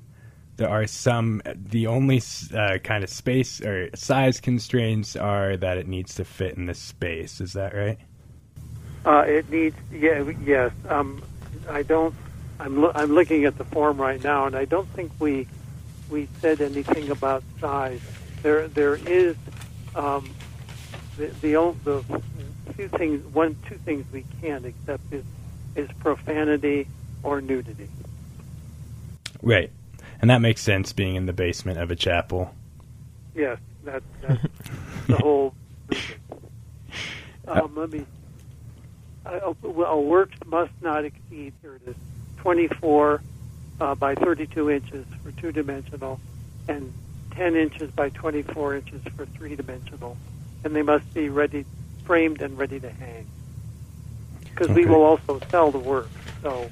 There 0.56 0.70
are 0.70 0.86
some, 0.86 1.42
the 1.54 1.86
only 1.86 2.22
uh, 2.54 2.78
kind 2.78 3.04
of 3.04 3.10
space 3.10 3.60
or 3.60 3.90
size 3.94 4.40
constraints 4.40 5.14
are 5.16 5.56
that 5.56 5.78
it 5.78 5.86
needs 5.86 6.14
to 6.14 6.25
fit 6.25 6.56
in 6.56 6.66
the 6.66 6.75
space. 6.75 7.40
Is 7.40 7.52
that 7.52 7.75
right? 7.75 7.98
Uh, 9.04 9.25
it 9.26 9.50
needs, 9.50 9.76
yeah, 9.92 10.22
yes. 10.44 10.72
Um, 10.88 11.22
I 11.68 11.82
don't. 11.82 12.14
I'm 12.58 12.80
lo- 12.80 12.92
I'm 12.94 13.12
looking 13.12 13.44
at 13.44 13.58
the 13.58 13.64
form 13.64 14.00
right 14.00 14.22
now, 14.22 14.46
and 14.46 14.56
I 14.56 14.64
don't 14.64 14.88
think 14.88 15.12
we 15.18 15.46
we 16.10 16.28
said 16.40 16.60
anything 16.60 17.10
about 17.10 17.42
size. 17.60 18.00
There 18.42 18.66
there 18.68 18.96
is 18.96 19.36
um, 19.94 20.30
the 21.18 21.26
the, 21.42 21.75
the 21.84 22.22
few 22.75 22.88
things 22.88 23.25
one 23.34 23.56
two 23.68 23.76
things 23.76 24.04
we 24.12 24.25
can't 24.40 24.64
accept 24.64 25.12
is 25.12 25.25
is 25.75 25.88
profanity 26.00 26.88
or 27.22 27.40
nudity. 27.40 27.88
Right. 29.42 29.70
And 30.20 30.30
that 30.30 30.40
makes 30.40 30.62
sense 30.62 30.92
being 30.92 31.14
in 31.14 31.26
the 31.26 31.32
basement 31.32 31.78
of 31.78 31.90
a 31.90 31.96
chapel. 31.96 32.54
Yes, 33.35 33.58
that, 33.85 34.02
that's 34.23 34.42
the 35.06 35.16
whole. 35.20 35.54
reason. 35.88 36.16
Um, 37.46 37.75
let 37.76 37.90
me. 37.90 38.04
Uh, 39.25 39.54
well, 39.62 40.02
works 40.02 40.37
must 40.46 40.73
not 40.80 41.04
exceed. 41.04 41.52
Here 41.61 41.75
it 41.76 41.88
is, 41.88 41.96
24 42.38 43.23
uh, 43.80 43.94
by 43.94 44.14
32 44.14 44.70
inches 44.70 45.06
for 45.23 45.32
two 45.32 45.52
dimensional, 45.52 46.20
and 46.68 46.92
10 47.32 47.56
inches 47.56 47.90
by 47.90 48.08
24 48.11 48.76
inches 48.76 49.02
for 49.16 49.26
three 49.26 49.54
dimensional, 49.56 50.16
and 50.64 50.75
they 50.75 50.82
must 50.82 51.12
be 51.12 51.28
ready, 51.28 51.64
framed 52.04 52.40
and 52.40 52.56
ready 52.56 52.80
to 52.80 52.90
hang. 52.90 53.26
Because 54.44 54.68
we 54.68 54.87
will 54.87 55.02
also 55.02 55.40
sell 55.50 55.70
the 55.70 55.78
work, 55.78 56.08
so 56.42 56.70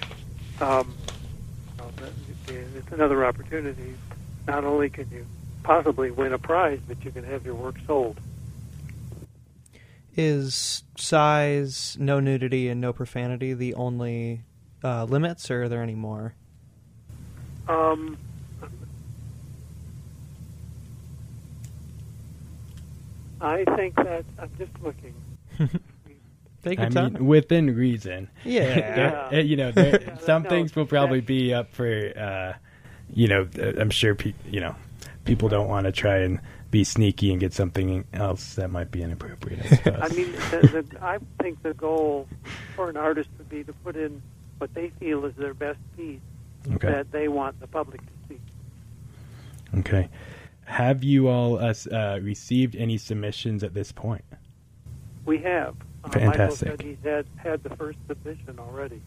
um, 0.60 0.60
uh, 0.60 0.82
that- 2.46 2.76
it's 2.76 2.92
another 2.92 3.24
opportunity. 3.24 3.94
Not 4.46 4.64
only 4.64 4.90
can 4.90 5.08
you 5.10 5.26
possibly 5.62 6.10
win 6.10 6.32
a 6.32 6.38
prize, 6.38 6.80
but 6.86 7.04
you 7.04 7.10
can 7.10 7.24
have 7.24 7.44
your 7.44 7.54
work 7.54 7.76
sold. 7.86 8.20
Is 10.16 10.84
size, 10.96 11.96
no 11.98 12.20
nudity, 12.20 12.68
and 12.68 12.80
no 12.80 12.92
profanity 12.92 13.52
the 13.52 13.74
only 13.74 14.42
uh, 14.84 15.04
limits, 15.04 15.50
or 15.50 15.64
are 15.64 15.68
there 15.68 15.82
any 15.82 15.94
more? 15.94 16.34
Um, 17.66 18.16
I 23.40 23.64
think 23.76 23.96
that 23.96 24.24
I'm 24.38 24.50
just 24.56 24.72
looking. 24.82 25.14
Take 26.64 26.78
I 26.78 26.82
your 26.82 26.90
time. 26.90 27.12
mean, 27.14 27.26
within 27.26 27.74
reason. 27.76 28.28
yeah. 28.44 28.74
There- 29.30 29.40
uh, 29.40 29.42
you 29.42 29.56
know, 29.56 29.70
there, 29.72 30.18
some 30.24 30.42
no, 30.44 30.48
things 30.48 30.74
will 30.74 30.86
probably 30.86 31.20
that- 31.20 31.26
be 31.26 31.54
up 31.54 31.72
for, 31.72 31.86
uh, 32.16 32.58
you 33.12 33.28
know, 33.28 33.48
uh, 33.58 33.80
I'm 33.80 33.90
sure, 33.90 34.14
pe- 34.14 34.34
you 34.50 34.60
know, 34.60 34.74
people 35.24 35.48
don't 35.48 35.68
want 35.68 35.84
to 35.86 35.92
try 35.92 36.18
and 36.18 36.40
be 36.70 36.82
sneaky 36.84 37.30
and 37.30 37.38
get 37.38 37.52
something 37.52 38.04
else 38.12 38.54
that 38.54 38.68
might 38.70 38.90
be 38.90 39.00
inappropriate, 39.02 39.86
I. 39.86 40.06
I 40.06 40.08
mean, 40.08 40.32
the, 40.32 40.84
the, 40.90 41.04
I 41.04 41.18
think 41.40 41.62
the 41.62 41.72
goal 41.74 42.26
for 42.74 42.90
an 42.90 42.96
artist 42.96 43.28
would 43.38 43.48
be 43.48 43.62
to 43.62 43.72
put 43.72 43.94
in 43.96 44.20
what 44.58 44.74
they 44.74 44.88
feel 44.98 45.24
is 45.24 45.34
their 45.36 45.54
best 45.54 45.78
piece 45.96 46.18
okay. 46.72 46.90
that 46.90 47.12
they 47.12 47.28
want 47.28 47.60
the 47.60 47.68
public 47.68 48.00
to 48.00 48.12
see. 48.28 48.40
Okay. 49.78 50.08
Have 50.64 51.04
you 51.04 51.28
all 51.28 51.58
uh, 51.58 51.74
uh, 51.92 52.18
received 52.22 52.74
any 52.74 52.96
submissions 52.98 53.62
at 53.62 53.74
this 53.74 53.92
point? 53.92 54.24
We 55.26 55.38
have. 55.38 55.76
Uh, 56.04 56.10
Fantastic. 56.10 56.68
Michael 56.68 56.78
said 56.78 56.82
he 56.82 57.08
had 57.08 57.26
had 57.36 57.62
the 57.62 57.74
first 57.76 57.98
submission 58.06 58.58
already. 58.58 59.00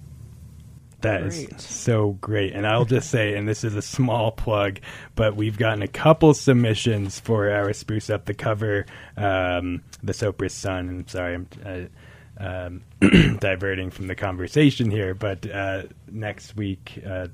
That 1.01 1.21
is 1.21 1.45
Great. 1.45 1.61
so 1.61 2.11
great. 2.13 2.53
And 2.53 2.65
I'll 2.65 2.85
just 2.85 3.11
say, 3.11 3.35
and 3.35 3.47
this 3.47 3.63
is 3.63 3.75
a 3.75 3.83
small 3.83 4.31
plug, 4.31 4.79
but 5.15 5.35
we've 5.35 5.57
gotten 5.57 5.83
a 5.83 5.87
couple 5.87 6.33
submissions 6.33 7.19
for 7.19 7.51
our 7.51 7.71
Spruce 7.73 8.09
Up 8.09 8.25
the 8.25 8.33
Cover, 8.33 8.87
um, 9.15 9.83
the 10.01 10.13
Sopris 10.13 10.51
Sun. 10.51 10.89
And 10.89 11.09
sorry, 11.09 11.35
I'm 11.35 11.47
uh, 11.63 12.43
um, 12.43 12.81
diverting 13.39 13.91
from 13.91 14.07
the 14.07 14.15
conversation 14.15 14.89
here, 14.89 15.13
but 15.13 15.49
uh, 15.49 15.83
next 16.11 16.55
week, 16.55 16.99
uh, 17.05 17.27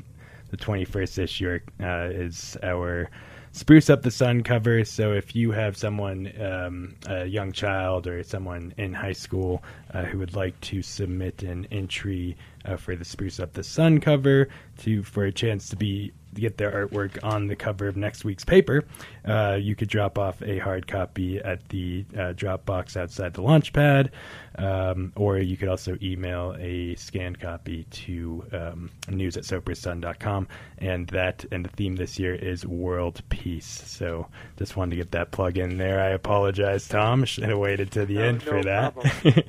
the 0.50 0.58
21st 0.58 1.20
issue, 1.20 1.60
uh, 1.82 2.10
is 2.12 2.58
our 2.64 3.10
Spruce 3.56 3.88
Up 3.92 4.02
the 4.02 4.10
Sun 4.10 4.42
cover. 4.42 4.84
So 4.84 5.14
if 5.14 5.36
you 5.36 5.52
have 5.52 5.78
someone, 5.78 6.34
um, 6.42 6.96
a 7.06 7.26
young 7.26 7.52
child 7.52 8.08
or 8.08 8.24
someone 8.24 8.74
in 8.78 8.94
high 8.94 9.14
school 9.14 9.64
uh, 9.94 10.02
who 10.06 10.18
would 10.18 10.36
like 10.36 10.60
to 10.62 10.82
submit 10.82 11.44
an 11.44 11.68
entry 11.70 12.36
uh, 12.66 12.78
for 12.78 12.96
the 12.96 13.06
Spruce 13.06 13.40
Up 13.40 13.54
the 13.54 13.64
Sun 13.64 14.00
cover 14.00 14.50
to 14.80 15.04
for 15.04 15.26
a 15.26 15.32
chance 15.32 15.70
to 15.70 15.76
be 15.76 16.12
get 16.42 16.58
their 16.58 16.72
artwork 16.72 17.18
on 17.24 17.48
the 17.48 17.56
cover 17.56 17.88
of 17.88 17.98
next 17.98 18.24
week's 18.26 18.46
paper, 18.46 18.84
uh, 19.26 19.58
you 19.60 19.76
could 19.76 19.90
drop 19.90 20.18
off 20.18 20.42
a 20.42 20.60
hard 20.60 20.88
copy 20.88 21.40
at 21.40 21.68
the 21.70 22.06
uh, 22.18 22.34
drop 22.34 22.66
box 22.66 22.98
outside 22.98 23.34
the 23.34 23.42
launch 23.42 23.74
pad, 23.74 24.12
um, 24.56 25.12
or 25.16 25.38
you 25.38 25.58
could 25.58 25.70
also 25.70 25.98
email 26.02 26.56
a 26.60 26.96
scanned 26.96 27.40
copy 27.40 27.86
to 27.92 28.46
um, 28.52 28.90
news 29.10 29.38
at 29.38 29.44
soprissun.com. 29.44 30.48
And 30.78 31.08
that 31.08 31.46
and 31.52 31.64
the 31.64 31.70
theme 31.70 31.96
this 31.96 32.20
year 32.20 32.36
is 32.36 32.66
world 32.66 33.22
peace. 33.30 33.84
So 33.86 34.28
just 34.58 34.76
wanted 34.76 34.92
to 34.92 34.96
get 34.98 35.12
that 35.12 35.32
plug 35.32 35.58
in 35.58 35.78
there. 35.78 36.02
I 36.02 36.10
apologize, 36.10 36.88
Tom. 36.88 37.26
Should 37.34 37.46
have 37.46 37.58
waited 37.58 37.92
to 37.92 38.06
the 38.06 38.16
No, 38.16 38.24
end 38.24 38.46
no 38.46 38.52
for 38.52 38.64
that. 38.64 39.46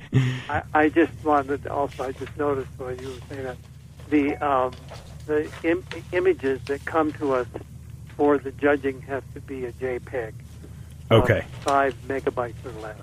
I, 0.49 0.63
I 0.73 0.89
just 0.89 1.11
wanted 1.23 1.63
to 1.63 1.73
also, 1.73 2.03
I 2.05 2.11
just 2.13 2.35
noticed 2.37 2.69
while 2.77 2.93
you 2.93 3.07
were 3.07 3.15
saying 3.29 3.43
that 3.43 3.57
the 4.09 4.35
um, 4.37 4.71
the 5.25 5.49
Im- 5.63 5.83
images 6.11 6.61
that 6.65 6.85
come 6.85 7.11
to 7.13 7.33
us 7.33 7.47
for 8.15 8.37
the 8.37 8.51
judging 8.51 9.01
have 9.01 9.23
to 9.33 9.41
be 9.41 9.65
a 9.65 9.71
JPEG. 9.73 10.33
okay. 11.11 11.45
five 11.61 11.95
megabytes 12.07 12.65
or 12.65 12.71
less. 12.81 12.97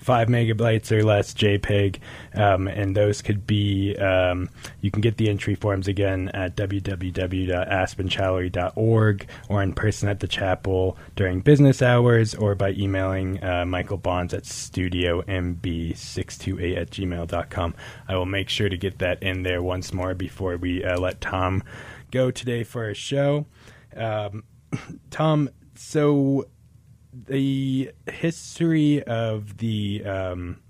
Five 0.00 0.28
megabytes 0.28 0.90
or 0.90 1.04
less 1.04 1.34
JPEG, 1.34 1.98
um, 2.34 2.66
and 2.66 2.96
those 2.96 3.22
could 3.22 3.46
be. 3.46 3.94
Um, 3.96 4.48
you 4.80 4.90
can 4.90 5.00
get 5.00 5.18
the 5.18 5.28
entry 5.28 5.54
forms 5.54 5.86
again 5.86 6.30
at 6.34 6.56
www.aspenchallery.org 6.56 9.28
or 9.48 9.62
in 9.62 9.72
person 9.74 10.08
at 10.08 10.18
the 10.20 10.28
chapel 10.28 10.96
during 11.14 11.40
business 11.40 11.82
hours 11.82 12.34
or 12.34 12.54
by 12.54 12.70
emailing 12.70 13.44
uh, 13.44 13.66
Michael 13.66 13.98
Bonds 13.98 14.32
at 14.34 14.44
studiomb628 14.44 16.76
at 16.76 16.90
gmail.com. 16.90 17.74
I 18.08 18.16
will 18.16 18.26
make 18.26 18.48
sure 18.48 18.68
to 18.68 18.76
get 18.76 18.98
that 18.98 19.22
in 19.22 19.42
there 19.42 19.62
once 19.62 19.92
more 19.92 20.14
before 20.14 20.56
we 20.56 20.84
uh, 20.84 20.98
let 20.98 21.20
Tom 21.20 21.62
go 22.10 22.30
today 22.30 22.64
for 22.64 22.88
a 22.88 22.94
show. 22.94 23.46
Um, 23.96 24.44
Tom, 25.10 25.50
so 25.74 26.46
the 27.12 27.92
history 28.06 29.02
of 29.02 29.58
the 29.58 30.04
um, 30.04 30.60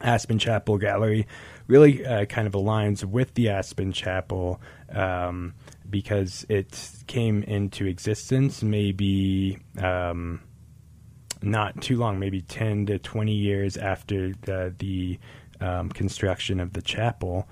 Aspen 0.00 0.38
Chapel 0.38 0.78
Gallery 0.78 1.26
really 1.66 2.04
uh, 2.04 2.24
kind 2.26 2.46
of 2.46 2.52
aligns 2.54 3.04
with 3.04 3.34
the 3.34 3.48
Aspen 3.48 3.92
Chapel 3.92 4.60
um, 4.90 5.54
because 5.88 6.44
it 6.48 7.02
came 7.06 7.42
into 7.44 7.86
existence 7.86 8.62
maybe 8.62 9.58
um, 9.78 10.40
not 11.40 11.80
too 11.80 11.96
long, 11.96 12.18
maybe 12.18 12.40
10 12.42 12.86
to 12.86 12.98
20 12.98 13.32
years 13.32 13.76
after 13.76 14.32
the, 14.42 14.74
the 14.78 15.18
um, 15.60 15.88
construction 15.90 16.60
of 16.60 16.72
the 16.72 16.82
chapel. 16.82 17.48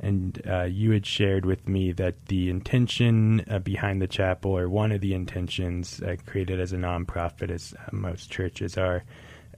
And 0.00 0.40
uh, 0.48 0.64
you 0.64 0.92
had 0.92 1.04
shared 1.04 1.44
with 1.44 1.68
me 1.68 1.92
that 1.92 2.26
the 2.26 2.50
intention 2.50 3.44
uh, 3.50 3.58
behind 3.58 4.00
the 4.00 4.06
chapel, 4.06 4.56
or 4.56 4.68
one 4.68 4.92
of 4.92 5.00
the 5.00 5.12
intentions 5.12 6.00
uh, 6.02 6.16
created 6.24 6.60
as 6.60 6.72
a 6.72 6.76
nonprofit, 6.76 7.50
as 7.50 7.74
uh, 7.74 7.90
most 7.92 8.30
churches 8.30 8.78
are, 8.78 9.04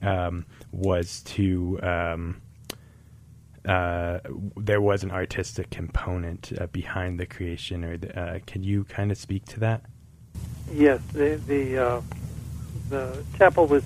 um, 0.01 0.45
was 0.71 1.21
to. 1.21 1.79
Um, 1.83 2.41
uh, 3.63 4.19
there 4.57 4.81
was 4.81 5.03
an 5.03 5.11
artistic 5.11 5.69
component 5.69 6.51
uh, 6.59 6.65
behind 6.67 7.19
the 7.19 7.27
creation, 7.27 7.83
or 7.83 7.95
the, 7.95 8.41
can 8.47 8.63
you 8.63 8.83
kind 8.85 9.11
of 9.11 9.19
speak 9.19 9.45
to 9.45 9.59
that? 9.59 9.85
Yes, 10.73 10.99
the 11.13 11.39
the 11.45 12.01
the 12.89 13.23
chapel 13.37 13.67
was 13.67 13.83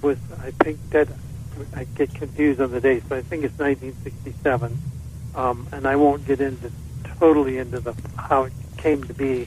was 0.00 0.16
I 0.42 0.50
think 0.50 0.78
that 0.90 1.08
I 1.74 1.84
get 1.84 2.14
confused 2.14 2.60
on 2.60 2.70
the 2.70 2.80
dates, 2.80 3.04
but 3.08 3.18
I 3.18 3.22
think 3.22 3.44
it's 3.44 3.58
1967, 3.58 4.78
um, 5.36 5.68
and 5.72 5.86
I 5.86 5.96
won't 5.96 6.26
get 6.26 6.40
into 6.40 6.72
totally 7.18 7.58
into 7.58 7.80
the 7.80 7.94
how 8.16 8.44
it 8.44 8.52
came 8.78 9.04
to 9.04 9.14
be, 9.14 9.46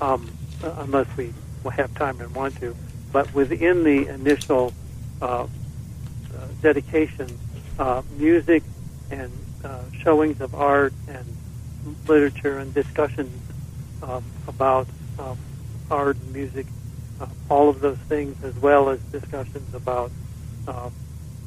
um, 0.00 0.30
unless 0.62 1.06
we 1.16 1.32
have 1.72 1.92
time 1.94 2.20
and 2.20 2.34
want 2.34 2.56
to. 2.60 2.76
But 3.12 3.32
within 3.34 3.82
the 3.82 4.08
initial 4.08 4.72
uh, 5.20 5.44
uh, 5.44 5.46
dedication, 6.62 7.38
uh, 7.78 8.02
music 8.18 8.62
and 9.10 9.32
uh, 9.64 9.80
showings 10.02 10.40
of 10.40 10.54
art 10.54 10.92
and 11.08 11.24
literature 12.06 12.58
and 12.58 12.72
discussions 12.72 13.42
um, 14.02 14.22
about 14.46 14.86
um, 15.18 15.36
art 15.90 16.16
and 16.16 16.32
music, 16.32 16.66
uh, 17.20 17.26
all 17.48 17.68
of 17.68 17.80
those 17.80 17.98
things, 18.08 18.36
as 18.44 18.54
well 18.56 18.90
as 18.90 19.00
discussions 19.12 19.74
about 19.74 20.10
uh, 20.68 20.90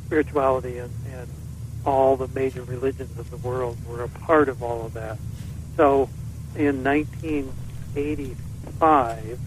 spirituality 0.05 0.79
and, 0.79 0.91
and 1.13 1.27
all 1.85 2.15
the 2.15 2.27
major 2.29 2.63
religions 2.63 3.19
of 3.19 3.29
the 3.29 3.37
world 3.37 3.77
were 3.87 4.03
a 4.03 4.09
part 4.09 4.49
of 4.49 4.63
all 4.63 4.85
of 4.85 4.93
that. 4.93 5.19
So 5.75 6.09
in 6.55 6.83
1985, 6.83 9.39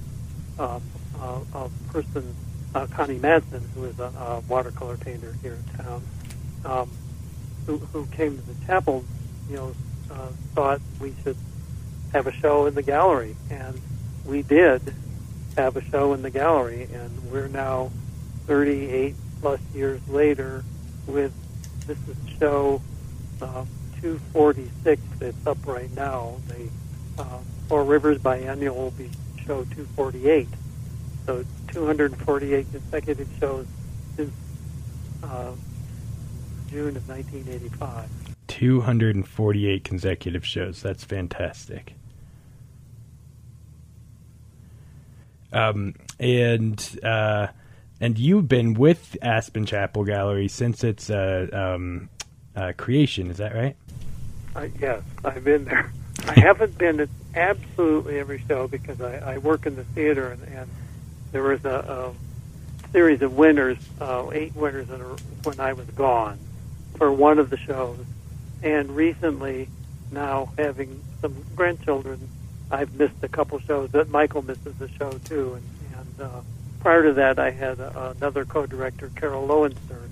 um, 0.58 0.82
a 1.20 1.68
person, 1.90 2.34
uh, 2.74 2.86
Connie 2.88 3.18
Madsen, 3.18 3.62
who 3.74 3.84
is 3.84 3.98
a, 3.98 4.04
a 4.04 4.40
watercolor 4.48 4.96
painter 4.96 5.34
here 5.42 5.54
in 5.54 5.84
town, 5.84 6.02
um, 6.64 6.90
who, 7.66 7.78
who 7.78 8.06
came 8.06 8.36
to 8.36 8.42
the 8.42 8.66
chapel, 8.66 9.04
you 9.48 9.56
know, 9.56 9.74
uh, 10.10 10.28
thought 10.54 10.80
we 11.00 11.14
should 11.22 11.36
have 12.12 12.26
a 12.26 12.32
show 12.32 12.66
in 12.66 12.74
the 12.74 12.82
gallery, 12.82 13.36
and 13.50 13.80
we 14.24 14.42
did 14.42 14.94
have 15.56 15.76
a 15.76 15.82
show 15.82 16.12
in 16.12 16.22
the 16.22 16.30
gallery, 16.30 16.88
and 16.92 17.30
we're 17.30 17.48
now 17.48 17.90
38 18.46 19.14
plus 19.40 19.60
years 19.74 20.00
later 20.08 20.64
with 21.06 21.32
this 21.86 21.98
is 22.08 22.16
show 22.38 22.80
uh, 23.40 23.64
246 24.00 25.02
that's 25.18 25.46
up 25.46 25.58
right 25.66 25.90
now. 25.94 26.36
The 26.48 26.68
uh, 27.22 27.38
Four 27.68 27.84
Rivers 27.84 28.18
Biennial 28.18 28.76
will 28.76 28.90
be 28.92 29.10
show 29.46 29.64
248. 29.64 30.48
So 31.24 31.44
248 31.68 32.70
consecutive 32.70 33.28
shows 33.40 33.66
since 34.16 34.32
uh, 35.22 35.52
June 36.68 36.96
of 36.96 37.08
1985. 37.08 38.08
248 38.48 39.84
consecutive 39.84 40.46
shows. 40.46 40.82
That's 40.82 41.04
fantastic. 41.04 41.94
Um, 45.52 45.94
and 46.18 47.00
uh, 47.02 47.48
and 48.00 48.18
you've 48.18 48.48
been 48.48 48.74
with 48.74 49.16
Aspen 49.22 49.66
Chapel 49.66 50.04
Gallery 50.04 50.48
since 50.48 50.84
its 50.84 51.10
uh, 51.10 51.46
um, 51.52 52.08
uh, 52.54 52.72
creation. 52.76 53.30
Is 53.30 53.38
that 53.38 53.54
right? 53.54 53.76
Uh, 54.54 54.68
yes, 54.80 55.02
I've 55.24 55.44
been 55.44 55.64
there. 55.64 55.92
I 56.26 56.40
haven't 56.40 56.76
been 56.78 57.00
at 57.00 57.08
absolutely 57.34 58.18
every 58.18 58.42
show 58.48 58.66
because 58.68 59.00
I, 59.00 59.34
I 59.34 59.38
work 59.38 59.66
in 59.66 59.76
the 59.76 59.84
theater, 59.84 60.32
and, 60.32 60.42
and 60.54 60.70
there 61.32 61.42
was 61.42 61.64
a, 61.64 62.14
a 62.88 62.90
series 62.92 63.22
of 63.22 63.36
winners, 63.36 63.78
uh, 64.00 64.28
eight 64.32 64.54
winners 64.56 64.88
in 64.88 65.00
a, 65.00 65.16
when 65.44 65.60
I 65.60 65.74
was 65.74 65.86
gone 65.88 66.38
for 66.96 67.12
one 67.12 67.38
of 67.38 67.50
the 67.50 67.58
shows. 67.58 68.04
And 68.62 68.96
recently, 68.96 69.68
now 70.10 70.50
having 70.56 71.02
some 71.20 71.34
grandchildren, 71.54 72.28
I've 72.70 72.94
missed 72.94 73.22
a 73.22 73.28
couple 73.28 73.58
shows. 73.60 73.90
But 73.90 74.08
Michael 74.08 74.42
misses 74.42 74.74
the 74.76 74.88
show 74.88 75.12
too, 75.24 75.54
and, 75.54 75.98
and 75.98 76.20
uh, 76.20 76.40
prior 76.86 77.02
to 77.02 77.14
that, 77.14 77.40
I 77.40 77.50
had 77.50 77.80
uh, 77.80 78.14
another 78.20 78.44
co-director, 78.46 79.10
Carol 79.18 79.44
Lowenstern, 79.48 80.10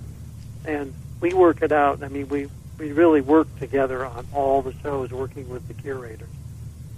and 0.65 0.93
we 1.21 1.33
work 1.33 1.59
it 1.61 1.71
out. 1.71 2.03
I 2.03 2.09
mean, 2.09 2.27
we 2.29 2.49
we 2.77 2.91
really 2.91 3.21
work 3.21 3.47
together 3.59 4.05
on 4.05 4.25
all 4.33 4.61
the 4.61 4.73
shows, 4.83 5.09
working 5.13 5.49
with 5.49 5.65
the 5.69 5.73
curators. 5.75 6.27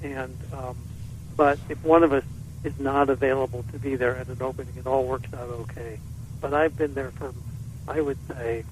And 0.04 0.34
um, 0.52 0.78
but 1.38 1.60
if 1.70 1.78
one 1.84 2.04
of 2.04 2.12
us 2.12 2.24
is 2.64 2.74
not 2.80 3.12
available 3.12 3.66
to 3.72 3.80
be 3.80 3.96
there 3.96 4.18
at 4.20 4.30
an 4.30 4.38
opening, 4.42 4.74
it 4.78 4.88
all 4.88 5.08
works 5.08 5.30
out 5.36 5.48
okay. 5.50 6.00
But 6.42 6.56
I've 6.56 6.76
been 6.78 6.96
there 6.96 7.14
for, 7.20 7.32
I 7.88 8.02
would 8.02 8.18
say, 8.30 8.66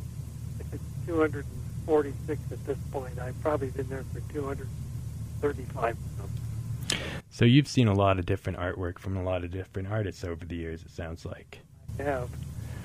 if 0.60 0.68
it's 0.74 0.84
246 1.08 2.42
at 2.52 2.60
this 2.68 2.78
point, 2.92 3.20
I've 3.20 3.40
probably 3.42 3.70
been 3.72 3.90
there 3.90 4.06
for 4.14 4.22
235. 5.28 5.96
So 7.36 7.44
you've 7.44 7.68
seen 7.68 7.90
a 7.90 7.94
lot 7.94 8.18
of 8.18 8.26
different 8.26 8.60
artwork 8.60 8.98
from 8.98 9.18
a 9.18 9.22
lot 9.22 9.44
of 9.44 9.52
different 9.52 9.90
artists 9.90 10.24
over 10.24 10.46
the 10.46 10.56
years. 10.56 10.84
It 10.84 10.92
sounds 10.92 11.26
like. 11.26 11.60
I 12.00 12.04
have 12.04 12.30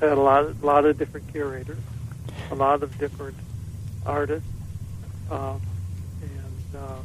had 0.00 0.18
a 0.18 0.20
lot, 0.20 0.44
a 0.44 0.66
lot 0.66 0.84
of 0.84 0.98
different 0.98 1.30
curators, 1.30 1.78
a 2.50 2.56
lot 2.56 2.82
of 2.82 2.98
different 2.98 3.36
artists, 4.04 4.48
um, 5.30 5.60
and 6.20 6.82
uh, 6.82 6.96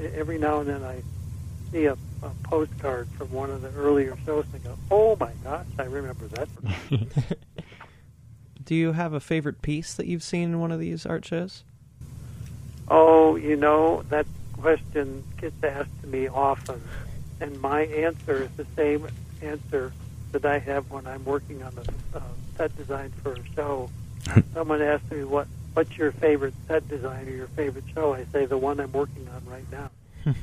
it, 0.00 0.12
every 0.12 0.38
now 0.38 0.58
and 0.58 0.68
then 0.68 0.82
I 0.82 1.00
see 1.70 1.84
a, 1.84 1.92
a 1.92 2.30
postcard 2.42 3.06
from 3.16 3.30
one 3.30 3.50
of 3.50 3.62
the 3.62 3.70
earlier 3.80 4.16
shows 4.26 4.46
and 4.52 4.60
I 4.60 4.68
go, 4.70 4.76
"Oh 4.90 5.16
my 5.20 5.30
gosh, 5.44 5.66
I 5.78 5.84
remember 5.84 6.26
that." 6.26 6.48
Do 8.64 8.74
you 8.74 8.90
have 8.90 9.12
a 9.12 9.20
favorite 9.20 9.62
piece 9.62 9.94
that 9.94 10.06
you've 10.06 10.24
seen 10.24 10.48
in 10.48 10.58
one 10.58 10.72
of 10.72 10.80
these 10.80 11.06
art 11.06 11.24
shows? 11.24 11.62
Oh, 12.88 13.36
you 13.36 13.54
know 13.54 14.02
that 14.08 14.26
question 14.60 15.24
gets 15.40 15.62
asked 15.62 16.00
to 16.02 16.06
me 16.06 16.28
often, 16.28 16.80
and 17.40 17.60
my 17.60 17.82
answer 17.82 18.42
is 18.42 18.50
the 18.56 18.66
same 18.76 19.06
answer 19.42 19.92
that 20.32 20.44
I 20.44 20.58
have 20.58 20.90
when 20.90 21.06
I'm 21.06 21.24
working 21.24 21.62
on 21.62 21.72
a 21.76 22.16
uh, 22.18 22.22
set 22.56 22.76
design 22.76 23.12
for 23.22 23.32
a 23.32 23.44
show. 23.54 23.90
Someone 24.54 24.82
asks 24.82 25.10
me 25.10 25.24
what 25.24 25.46
what's 25.74 25.96
your 25.96 26.12
favorite 26.12 26.54
set 26.66 26.86
design 26.88 27.28
or 27.28 27.30
your 27.30 27.46
favorite 27.48 27.84
show? 27.94 28.12
I 28.12 28.24
say 28.32 28.46
the 28.46 28.58
one 28.58 28.80
I'm 28.80 28.92
working 28.92 29.28
on 29.34 29.44
right 29.46 29.66
now. 29.70 29.90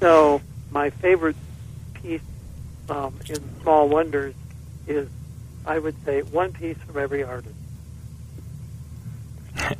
so 0.00 0.42
my 0.70 0.90
favorite 0.90 1.36
piece 1.94 2.20
um, 2.90 3.14
in 3.28 3.42
Small 3.62 3.88
Wonders 3.88 4.34
is, 4.86 5.08
I 5.64 5.78
would 5.78 5.96
say, 6.04 6.20
one 6.22 6.52
piece 6.52 6.76
from 6.78 6.98
every 6.98 7.22
artist. 7.22 7.54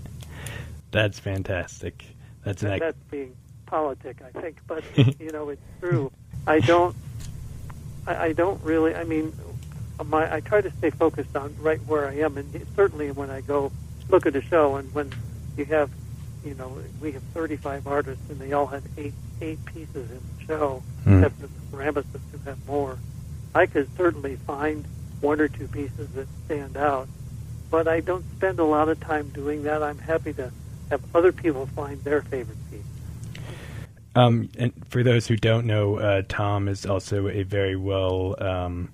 That's 0.91 1.19
fantastic. 1.19 2.05
That's 2.45 2.63
an 2.63 2.71
ex- 2.73 2.81
that's 2.81 3.05
being 3.11 3.35
politic, 3.67 4.19
I 4.25 4.41
think, 4.41 4.59
but 4.67 4.83
you 5.21 5.31
know 5.33 5.49
it's 5.51 5.63
true. 5.81 6.11
I 6.47 6.61
don't, 6.61 6.95
I, 8.07 8.17
I 8.27 8.33
don't 8.33 8.63
really. 8.63 8.95
I 8.95 9.05
mean, 9.05 9.33
my 10.05 10.33
I 10.33 10.41
try 10.41 10.61
to 10.61 10.71
stay 10.79 10.91
focused 10.91 11.37
on 11.37 11.55
right 11.61 11.81
where 11.87 12.07
I 12.09 12.15
am, 12.19 12.37
and 12.39 12.67
certainly 12.77 13.11
when 13.11 13.31
I 13.31 13.41
go 13.41 13.73
look 14.09 14.27
at 14.27 14.37
a 14.37 14.43
show, 14.43 14.77
and 14.77 14.93
when 14.95 15.11
you 15.57 15.65
have, 15.67 15.91
you 16.45 16.55
know, 16.55 16.79
we 17.01 17.13
have 17.13 17.23
35 17.33 17.87
artists, 17.87 18.29
and 18.29 18.39
they 18.39 18.53
all 18.53 18.67
have 18.67 18.85
eight 18.99 19.15
eight 19.41 19.65
pieces 19.67 20.11
in 20.11 20.21
the 20.39 20.45
show, 20.47 20.83
Hmm. 21.05 21.19
except 21.23 21.41
for 21.41 21.47
the 21.47 21.77
ceramists 21.77 22.21
who 22.33 22.39
have 22.45 22.67
more. 22.67 22.99
I 23.55 23.67
could 23.67 23.89
certainly 23.97 24.37
find 24.37 24.85
one 25.21 25.41
or 25.41 25.49
two 25.49 25.69
pieces 25.69 26.09
that 26.15 26.27
stand 26.45 26.77
out, 26.77 27.09
but 27.71 27.89
I 27.89 28.01
don't 28.01 28.25
spend 28.37 28.59
a 28.59 28.65
lot 28.65 28.89
of 28.89 29.01
time 29.01 29.29
doing 29.29 29.63
that. 29.65 29.83
I'm 29.83 29.99
happy 29.99 30.33
to 30.35 30.51
have 30.91 31.01
other 31.15 31.33
people 31.33 31.67
find 31.67 32.03
their 32.05 32.23
favorite 32.23 32.59
piece. 32.71 32.81
Um, 34.15 34.49
and 34.59 34.73
for 34.89 35.03
those 35.03 35.27
who 35.27 35.37
don't 35.37 35.67
know, 35.67 35.97
uh, 35.97 36.23
Tom 36.29 36.69
is 36.69 36.87
also 36.87 37.29
a 37.29 37.43
very 37.43 37.77
well 37.77 38.37
um, 38.39 38.93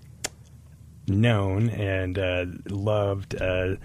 known 1.07 1.69
and 1.71 2.19
uh, 2.19 2.47
loved 2.69 3.41
uh, 3.41 3.77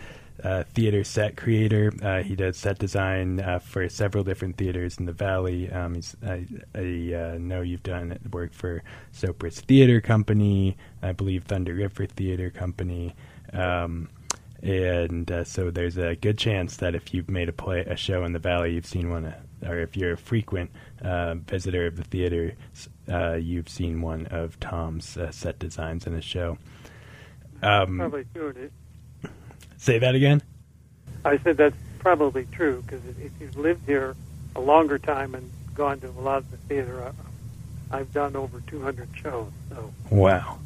uh, 0.44 0.64
theater 0.74 1.04
set 1.04 1.36
creator. 1.36 1.92
Uh, 2.02 2.22
he 2.22 2.36
does 2.36 2.58
set 2.58 2.78
design 2.78 3.40
uh, 3.40 3.60
for 3.60 3.90
several 3.90 4.24
different 4.24 4.58
theaters 4.58 4.98
in 4.98 5.06
the 5.06 5.14
Valley. 5.14 5.70
Um, 5.72 6.00
I, 6.26 6.46
I 6.74 7.38
know 7.38 7.62
you've 7.62 7.84
done 7.84 8.18
work 8.32 8.54
for 8.54 8.84
Sopris 9.14 9.62
Theater 9.62 10.02
Company, 10.02 10.78
I 11.02 11.14
believe 11.14 11.46
Thunder 11.46 11.74
River 11.74 12.06
Theater 12.06 12.50
Company. 12.50 13.16
Um, 13.54 14.10
and 14.66 15.32
uh, 15.32 15.44
so 15.44 15.70
there's 15.70 15.98
a 15.98 16.16
good 16.16 16.40
chance 16.40 16.78
that 16.78 16.96
if 16.96 17.14
you've 17.14 17.30
made 17.30 17.50
a 17.50 17.54
play, 17.54 17.82
a 17.82 17.96
show 17.96 18.24
in 18.24 18.34
the 18.34 18.40
valley, 18.40 18.74
you've 18.74 18.88
seen 18.88 19.12
one, 19.12 19.26
uh, 19.26 19.40
or 19.64 19.80
if 19.80 19.96
you're 19.96 20.14
a 20.14 20.18
frequent 20.18 20.72
uh, 21.04 21.36
visitor 21.36 21.86
of 21.86 21.98
the 21.98 22.04
theater, 22.04 22.56
uh, 23.08 23.34
you've 23.34 23.70
seen 23.70 24.02
one 24.02 24.26
of 24.28 24.60
Tom's 24.60 25.18
uh, 25.18 25.30
set 25.30 25.60
designs 25.60 26.08
in 26.08 26.16
a 26.16 26.22
show. 26.22 26.58
Um, 27.62 28.00
Probably 28.00 28.26
true. 28.34 28.54
It- 28.58 29.30
say 29.78 30.00
that 30.00 30.16
again. 30.16 30.42
I 31.24 31.38
said 31.38 31.58
that's 31.58 31.76
probably 32.00 32.48
true 32.52 32.82
because 32.82 33.02
if 33.22 33.32
you've 33.40 33.58
lived 33.58 33.86
here 33.86 34.16
a 34.56 34.62
longer 34.62 34.98
time 34.98 35.36
and 35.36 35.52
gone 35.76 36.00
to 36.00 36.10
a 36.10 36.22
lot 36.22 36.38
of 36.38 36.50
the 36.50 36.58
theater, 36.58 37.14
I, 37.92 38.00
I've 38.00 38.12
done 38.14 38.36
over 38.36 38.62
200 38.62 39.10
shows. 39.16 39.52
So 39.70 39.94
Wow. 40.10 40.58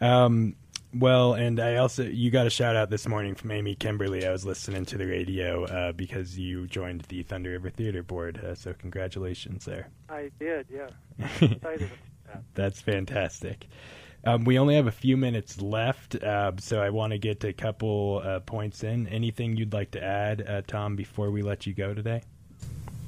Um, 0.00 0.56
well, 0.98 1.34
and 1.34 1.60
I 1.60 1.76
also 1.76 2.04
you 2.04 2.30
got 2.30 2.46
a 2.46 2.50
shout 2.50 2.76
out 2.76 2.90
this 2.90 3.06
morning 3.06 3.34
from 3.34 3.50
Amy 3.50 3.74
Kimberly. 3.74 4.26
I 4.26 4.30
was 4.30 4.44
listening 4.44 4.84
to 4.86 4.98
the 4.98 5.06
radio 5.06 5.64
uh, 5.64 5.92
because 5.92 6.38
you 6.38 6.66
joined 6.66 7.02
the 7.02 7.22
Thunder 7.22 7.50
River 7.50 7.70
Theater 7.70 8.02
Board. 8.02 8.42
Uh, 8.44 8.54
so 8.54 8.72
congratulations 8.72 9.64
there. 9.64 9.88
I 10.08 10.30
did, 10.38 10.66
yeah. 10.70 10.88
Excited 11.40 11.90
that. 12.26 12.42
That's 12.54 12.80
fantastic. 12.80 13.66
Um, 14.24 14.44
we 14.44 14.58
only 14.58 14.74
have 14.74 14.88
a 14.88 14.92
few 14.92 15.16
minutes 15.16 15.60
left, 15.60 16.16
uh, 16.16 16.52
so 16.58 16.82
I 16.82 16.90
want 16.90 17.12
to 17.12 17.18
get 17.18 17.44
a 17.44 17.52
couple 17.52 18.22
uh, 18.24 18.40
points 18.40 18.82
in. 18.82 19.06
Anything 19.06 19.56
you'd 19.56 19.72
like 19.72 19.92
to 19.92 20.02
add, 20.02 20.44
uh, 20.48 20.62
Tom, 20.66 20.96
before 20.96 21.30
we 21.30 21.42
let 21.42 21.66
you 21.66 21.74
go 21.74 21.94
today? 21.94 22.22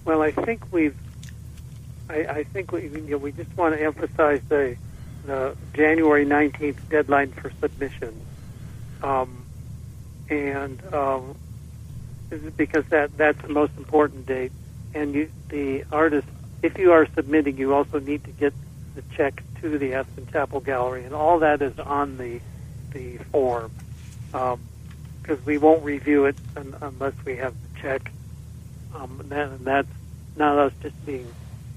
Well, 0.04 0.22
I 0.22 0.30
think 0.30 0.62
we've 0.72 0.96
I, 2.08 2.14
I 2.14 2.44
think 2.44 2.72
we 2.72 2.88
you 2.88 3.00
know, 3.00 3.18
we 3.18 3.32
just 3.32 3.54
want 3.56 3.74
to 3.74 3.82
emphasize 3.82 4.40
the 4.48 4.76
the 5.28 5.56
January 5.74 6.24
nineteenth 6.24 6.80
deadline 6.90 7.30
for 7.32 7.52
submission, 7.60 8.14
um, 9.02 9.44
and 10.28 10.82
um, 10.92 11.36
because 12.56 12.84
that 12.86 13.16
that's 13.16 13.40
the 13.42 13.48
most 13.48 13.72
important 13.76 14.26
date. 14.26 14.52
And 14.94 15.14
you, 15.14 15.30
the 15.48 15.84
artist, 15.92 16.26
if 16.62 16.78
you 16.78 16.92
are 16.92 17.06
submitting, 17.14 17.58
you 17.58 17.74
also 17.74 17.98
need 18.00 18.24
to 18.24 18.32
get 18.32 18.52
the 18.94 19.02
check 19.16 19.42
to 19.60 19.78
the 19.78 19.94
Aspen 19.94 20.26
Chapel 20.32 20.60
Gallery, 20.60 21.04
and 21.04 21.14
all 21.14 21.38
that 21.40 21.62
is 21.62 21.78
on 21.78 22.18
the 22.18 22.40
the 22.92 23.18
form. 23.30 23.70
Because 24.32 25.44
we 25.44 25.58
won't 25.58 25.84
review 25.84 26.24
it 26.24 26.36
un- 26.56 26.76
unless 26.80 27.14
we 27.24 27.36
have 27.36 27.54
the 27.54 27.80
check. 27.80 28.10
Um, 28.94 29.20
and, 29.20 29.30
that, 29.30 29.48
and 29.50 29.64
that's 29.66 29.88
not 30.36 30.58
us 30.58 30.72
just 30.82 31.06
being 31.06 31.26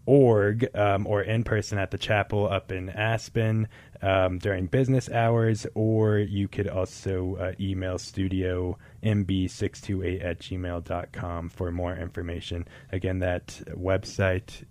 org 0.06 0.68
um, 0.76 1.08
or 1.08 1.22
in 1.22 1.44
person 1.44 1.78
at 1.78 1.92
the 1.92 1.98
chapel 1.98 2.48
up 2.48 2.72
in 2.72 2.90
Aspen 2.90 3.68
um, 4.02 4.38
during 4.40 4.68
business 4.68 5.10
hours, 5.10 5.66
or 5.76 6.18
you 6.18 6.48
could 6.48 6.68
also 6.68 7.36
uh, 7.36 7.52
email 7.60 7.98
studio 7.98 8.78
mb628 9.04 10.24
at 10.26 10.40
gmail.com 10.40 11.50
for 11.50 11.72
more 11.72 11.96
information. 11.96 12.68
Again, 12.92 13.20
that 13.20 13.62
website 13.70 14.64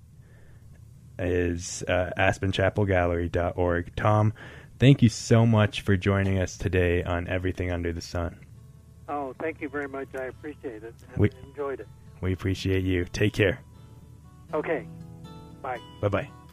is 1.18 1.84
uh, 1.88 2.10
aspenchapelgallery.org. 2.18 3.96
Tom, 3.96 4.32
thank 4.78 5.02
you 5.02 5.08
so 5.08 5.46
much 5.46 5.82
for 5.82 5.96
joining 5.96 6.38
us 6.38 6.56
today 6.56 7.02
on 7.02 7.28
Everything 7.28 7.70
Under 7.70 7.92
the 7.92 8.00
Sun. 8.00 8.38
Oh, 9.08 9.34
thank 9.40 9.60
you 9.60 9.68
very 9.68 9.88
much. 9.88 10.08
I 10.14 10.24
appreciate 10.24 10.82
it. 10.82 10.94
We- 11.16 11.30
enjoyed 11.48 11.80
it. 11.80 11.88
We 12.20 12.32
appreciate 12.32 12.84
you. 12.84 13.04
Take 13.04 13.34
care. 13.34 13.60
Okay. 14.54 14.86
Bye. 15.60 15.78
Bye 16.00 16.08
bye. 16.08 16.43